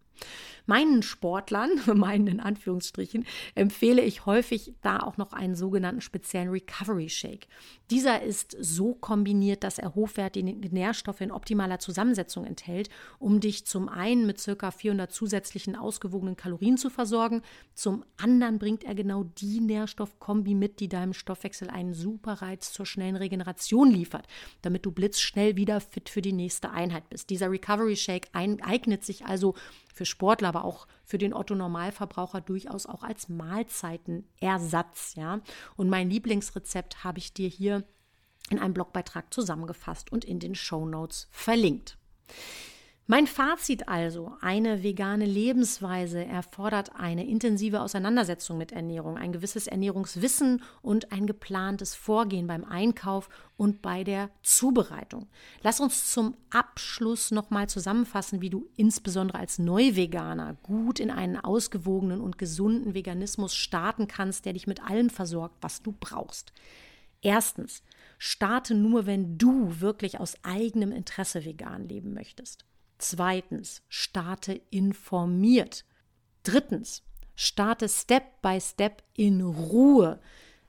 Meinen 0.66 1.02
Sportlern, 1.02 1.72
meinen 1.96 2.28
in 2.28 2.40
Anführungsstrichen, 2.40 3.26
empfehle 3.56 4.02
ich 4.02 4.26
häufig 4.26 4.74
da 4.82 5.00
auch 5.00 5.18
noch 5.18 5.34
einen 5.34 5.56
sogenannten 5.56 6.02
speziellen 6.02 6.50
Recovery 6.50 7.10
Shake. 7.10 7.48
Dieser 7.90 8.22
ist 8.22 8.56
so 8.60 8.94
kombiniert, 8.94 9.64
dass 9.64 9.80
er 9.80 9.96
hochwertige 9.96 10.46
Nährstoffe 10.70 11.22
in 11.22 11.32
optimaler 11.32 11.80
Zusammensetzung 11.80 12.46
enthält, 12.46 12.90
um 13.18 13.40
dich 13.40 13.66
zum 13.66 13.90
einen 13.90 14.28
mit 14.28 14.44
ca. 14.44 14.70
400 14.70 15.12
zusätzlichen 15.12 15.76
ausgewogenen 15.76 16.36
Kalorien 16.36 16.78
zu 16.78 16.92
versorgen, 16.92 17.42
zum 17.74 18.06
anderen 18.18 18.60
bringt 18.60 18.84
er 18.84 18.94
genau 18.94 19.24
die 19.24 19.60
Nährstoffkombi 19.62 20.54
mit, 20.54 20.80
die 20.80 20.88
deinem 20.88 21.14
Stoffwechsel 21.14 21.70
einen 21.70 21.94
super 21.94 22.34
Reiz 22.34 22.72
zur 22.72 22.86
schnellen 22.86 23.16
Regeneration 23.16 23.90
liefert, 23.90 24.28
damit 24.62 24.86
du 24.86 24.92
blitzschnell 24.92 25.56
wieder 25.56 25.82
fit 25.82 26.10
für 26.10 26.22
die 26.22 26.34
nächste 26.34 26.70
Einheit 26.70 27.10
bist. 27.10 27.32
Dieser 27.32 27.50
Recovery 27.50 27.96
Shake 27.96 28.30
eignet 28.34 29.04
sich 29.04 29.26
also 29.26 29.56
für 30.00 30.06
Sportler, 30.06 30.48
aber 30.48 30.64
auch 30.64 30.88
für 31.04 31.18
den 31.18 31.34
Otto 31.34 31.56
Normalverbraucher 31.56 32.40
durchaus 32.40 32.86
auch 32.86 33.04
als 33.04 33.28
Mahlzeitenersatz, 33.28 35.16
ja. 35.16 35.42
Und 35.76 35.90
mein 35.90 36.10
Lieblingsrezept 36.10 37.04
habe 37.04 37.20
ich 37.20 37.34
dir 37.34 37.50
hier 37.50 37.84
in 38.50 38.60
einem 38.60 38.74
Blogbeitrag 38.74 39.34
zusammengefasst 39.34 40.10
und 40.10 40.24
in 40.24 40.40
den 40.40 40.56
Show 40.56 40.86
Notes 40.86 41.28
verlinkt. 41.32 41.98
Mein 43.12 43.26
Fazit 43.26 43.88
also, 43.88 44.34
eine 44.40 44.84
vegane 44.84 45.26
Lebensweise 45.26 46.24
erfordert 46.24 46.92
eine 46.96 47.26
intensive 47.28 47.82
Auseinandersetzung 47.82 48.60
mit 48.60 48.72
Ernährung, 48.72 49.18
ein 49.18 49.32
gewisses 49.32 49.66
Ernährungswissen 49.66 50.62
und 50.84 51.12
ein 51.12 51.26
geplantes 51.26 51.96
Vorgehen 51.96 52.46
beim 52.46 52.64
Einkauf 52.64 53.30
und 53.58 53.82
bei 53.82 54.04
der 54.04 54.30
Zubereitung. 54.44 55.28
Lass 55.64 55.80
uns 55.80 56.14
zum 56.14 56.38
Abschluss 56.52 57.32
nochmal 57.32 57.68
zusammenfassen, 57.68 58.42
wie 58.42 58.52
du 58.52 58.70
insbesondere 58.78 59.40
als 59.40 59.58
Neuveganer 59.58 60.58
gut 60.62 61.00
in 61.00 61.10
einen 61.10 61.38
ausgewogenen 61.38 62.22
und 62.22 62.38
gesunden 62.38 62.94
Veganismus 62.94 63.56
starten 63.56 64.08
kannst, 64.08 64.46
der 64.46 64.54
dich 64.54 64.68
mit 64.68 64.84
allem 64.84 65.10
versorgt, 65.10 65.56
was 65.62 65.82
du 65.82 65.96
brauchst. 66.00 66.54
Erstens, 67.24 67.82
Starte 68.20 68.76
nur, 68.76 69.06
wenn 69.06 69.38
du 69.38 69.80
wirklich 69.80 70.20
aus 70.20 70.36
eigenem 70.44 70.92
Interesse 70.92 71.46
vegan 71.46 71.88
leben 71.88 72.14
möchtest. 72.14 72.66
Zweitens, 73.00 73.82
starte 73.88 74.62
informiert. 74.70 75.86
Drittens, 76.44 77.02
starte 77.36 77.90
Step 77.90 78.42
by 78.42 78.60
Step 78.62 79.04
in 79.16 79.42
Ruhe. 79.42 80.20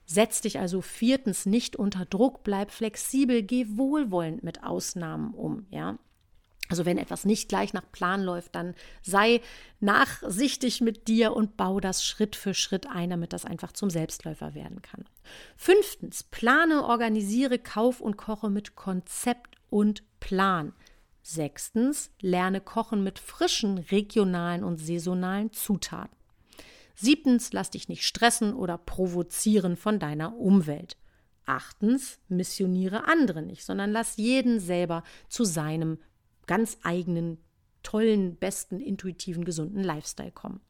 Setz 0.05 0.41
dich 0.41 0.57
also 0.59 0.81
viertens 0.81 1.45
nicht 1.45 1.75
unter 1.75 2.05
Druck, 2.05 2.43
bleib 2.43 2.71
flexibel, 2.71 3.43
geh 3.43 3.65
wohlwollend 3.69 4.43
mit 4.43 4.63
Ausnahmen 4.63 5.33
um, 5.33 5.67
ja. 5.69 5.99
Also 6.69 6.85
wenn 6.85 6.97
etwas 6.97 7.25
nicht 7.25 7.49
gleich 7.49 7.73
nach 7.73 7.91
Plan 7.91 8.23
läuft, 8.23 8.55
dann 8.55 8.75
sei 9.01 9.41
nachsichtig 9.81 10.79
mit 10.79 11.09
dir 11.09 11.33
und 11.33 11.57
bau 11.57 11.81
das 11.81 12.05
Schritt 12.05 12.37
für 12.37 12.53
Schritt 12.53 12.87
ein, 12.87 13.09
damit 13.09 13.33
das 13.33 13.43
einfach 13.43 13.73
zum 13.73 13.89
Selbstläufer 13.89 14.53
werden 14.55 14.81
kann. 14.81 15.03
Fünftens, 15.57 16.23
plane, 16.23 16.85
organisiere, 16.85 17.59
kauf 17.59 17.99
und 17.99 18.15
koche 18.15 18.49
mit 18.49 18.75
Konzept 18.77 19.57
und 19.69 20.03
Plan. 20.21 20.73
Sechstens, 21.21 22.11
lerne 22.19 22.61
kochen 22.61 23.03
mit 23.03 23.19
frischen, 23.19 23.77
regionalen 23.77 24.63
und 24.63 24.77
saisonalen 24.77 25.51
Zutaten. 25.53 26.15
Siebtens, 26.95 27.53
lass 27.53 27.69
dich 27.69 27.89
nicht 27.89 28.03
stressen 28.03 28.53
oder 28.53 28.77
provozieren 28.77 29.75
von 29.75 29.99
deiner 29.99 30.35
Umwelt. 30.37 30.97
Achtens, 31.45 32.19
missioniere 32.27 33.05
andere 33.07 33.41
nicht, 33.41 33.63
sondern 33.63 33.91
lass 33.91 34.17
jeden 34.17 34.59
selber 34.59 35.03
zu 35.27 35.43
seinem 35.43 35.99
ganz 36.47 36.77
eigenen, 36.83 37.39
tollen, 37.83 38.35
besten, 38.35 38.79
intuitiven, 38.79 39.45
gesunden 39.45 39.83
Lifestyle 39.83 40.31
kommen. 40.31 40.61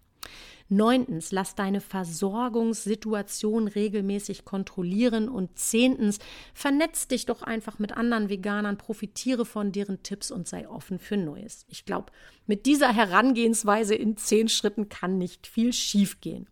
Neuntens, 0.70 1.34
lass 1.34 1.54
deine 1.54 1.82
Versorgungssituation 1.82 3.68
regelmäßig 3.68 4.46
kontrollieren. 4.46 5.28
Und 5.28 5.60
zehntens, 5.60 6.20
vernetz 6.54 7.08
dich 7.10 7.26
doch 7.26 7.42
einfach 7.42 7.78
mit 7.78 7.92
anderen 7.92 8.30
Veganern, 8.30 8.78
profitiere 8.78 9.46
von 9.46 9.74
deren 9.74 10.02
Tipps 10.02 10.32
und 10.32 10.48
sei 10.48 10.70
offen 10.70 10.98
für 10.98 11.18
Neues. 11.18 11.66
Ich 11.68 11.84
glaube, 11.86 12.14
mit 12.48 12.66
dieser 12.66 12.94
Herangehensweise 12.94 13.96
in 13.96 14.16
zehn 14.16 14.48
Schritten 14.48 14.88
kann 14.88 15.18
nicht 15.18 15.46
viel 15.46 15.74
schiefgehen. 15.74 16.48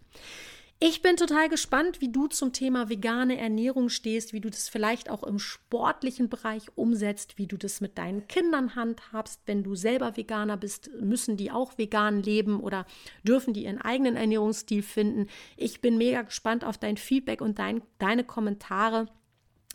Ich 0.82 1.02
bin 1.02 1.18
total 1.18 1.50
gespannt, 1.50 2.00
wie 2.00 2.10
du 2.10 2.28
zum 2.28 2.54
Thema 2.54 2.88
vegane 2.88 3.38
Ernährung 3.38 3.90
stehst, 3.90 4.32
wie 4.32 4.40
du 4.40 4.50
das 4.50 4.70
vielleicht 4.70 5.10
auch 5.10 5.24
im 5.24 5.38
sportlichen 5.38 6.30
Bereich 6.30 6.68
umsetzt, 6.78 7.38
wie 7.38 7.48
du 7.48 7.58
das 7.58 7.82
mit 7.82 7.98
deinen 7.98 8.30
Kindern 8.30 8.76
handhabst. 8.76 9.42
Wenn 9.46 9.62
du 9.62 9.76
selber 9.76 10.16
Veganer 10.16 10.56
bist, 10.56 10.90
müssen 11.02 11.36
die 11.36 11.52
auch 11.52 11.78
vegan 11.78 12.24
leben 12.24 12.62
oder 12.62 12.86
dürfen 13.24 13.54
die 13.54 13.66
ihren 13.66 13.82
eigenen 13.82 14.16
Ernährungsstil 14.16 14.82
finden. 14.82 15.28
Ich 15.58 15.82
bin 15.82 15.98
mega 15.98 16.22
gespannt 16.22 16.64
auf 16.64 16.78
dein 16.78 16.96
Feedback 16.96 17.42
und 17.42 17.60
dein, 17.60 17.82
deine 17.98 18.24
Kommentare. 18.24 19.10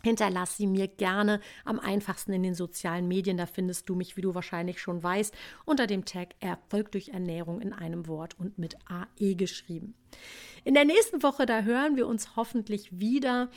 Hinterlass 0.05 0.55
sie 0.55 0.67
mir 0.67 0.87
gerne 0.87 1.39
am 1.63 1.79
einfachsten 1.79 2.31
in 2.31 2.43
den 2.43 2.53
sozialen 2.53 3.07
Medien. 3.07 3.37
Da 3.37 3.47
findest 3.47 3.89
du 3.89 3.95
mich, 3.95 4.15
wie 4.15 4.21
du 4.21 4.35
wahrscheinlich 4.35 4.79
schon 4.79 5.01
weißt, 5.01 5.33
unter 5.65 5.87
dem 5.87 6.05
Tag 6.05 6.35
Erfolg 6.39 6.91
durch 6.91 7.09
Ernährung 7.09 7.59
in 7.59 7.73
einem 7.73 8.07
Wort 8.07 8.37
und 8.37 8.59
mit 8.59 8.77
AE 8.87 9.33
geschrieben. 9.33 9.95
In 10.63 10.75
der 10.75 10.85
nächsten 10.85 11.23
Woche, 11.23 11.47
da 11.47 11.61
hören 11.61 11.95
wir 11.95 12.05
uns 12.05 12.35
hoffentlich 12.35 12.99
wieder. 12.99 13.49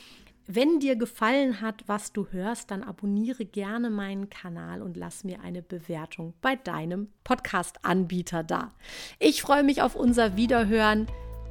Wenn 0.47 0.79
dir 0.79 0.95
gefallen 0.95 1.61
hat, 1.61 1.83
was 1.85 2.13
du 2.13 2.25
hörst, 2.31 2.71
dann 2.71 2.81
abonniere 2.81 3.45
gerne 3.45 3.91
meinen 3.91 4.31
Kanal 4.31 4.81
und 4.81 4.97
lass 4.97 5.23
mir 5.23 5.41
eine 5.41 5.61
Bewertung 5.61 6.33
bei 6.41 6.55
deinem 6.55 7.09
Podcast-Anbieter 7.25 8.43
da. 8.43 8.73
Ich 9.19 9.43
freue 9.43 9.61
mich 9.61 9.83
auf 9.83 9.95
unser 9.95 10.35
Wiederhören. 10.35 11.05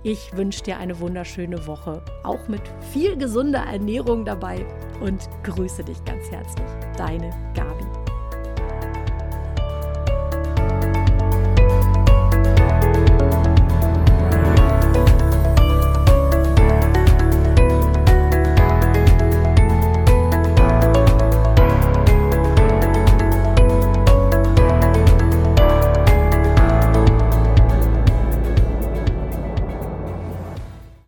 Ich 0.04 0.36
wünsche 0.36 0.62
dir 0.62 0.78
eine 0.78 1.00
wunderschöne 1.00 1.66
Woche, 1.66 2.00
auch 2.22 2.46
mit 2.46 2.62
viel 2.92 3.16
gesunder 3.16 3.64
Ernährung 3.64 4.24
dabei 4.24 4.64
und 5.00 5.28
grüße 5.42 5.82
dich 5.82 6.02
ganz 6.04 6.30
herzlich. 6.30 6.66
Deine 6.96 7.30
Gabi. 7.54 7.77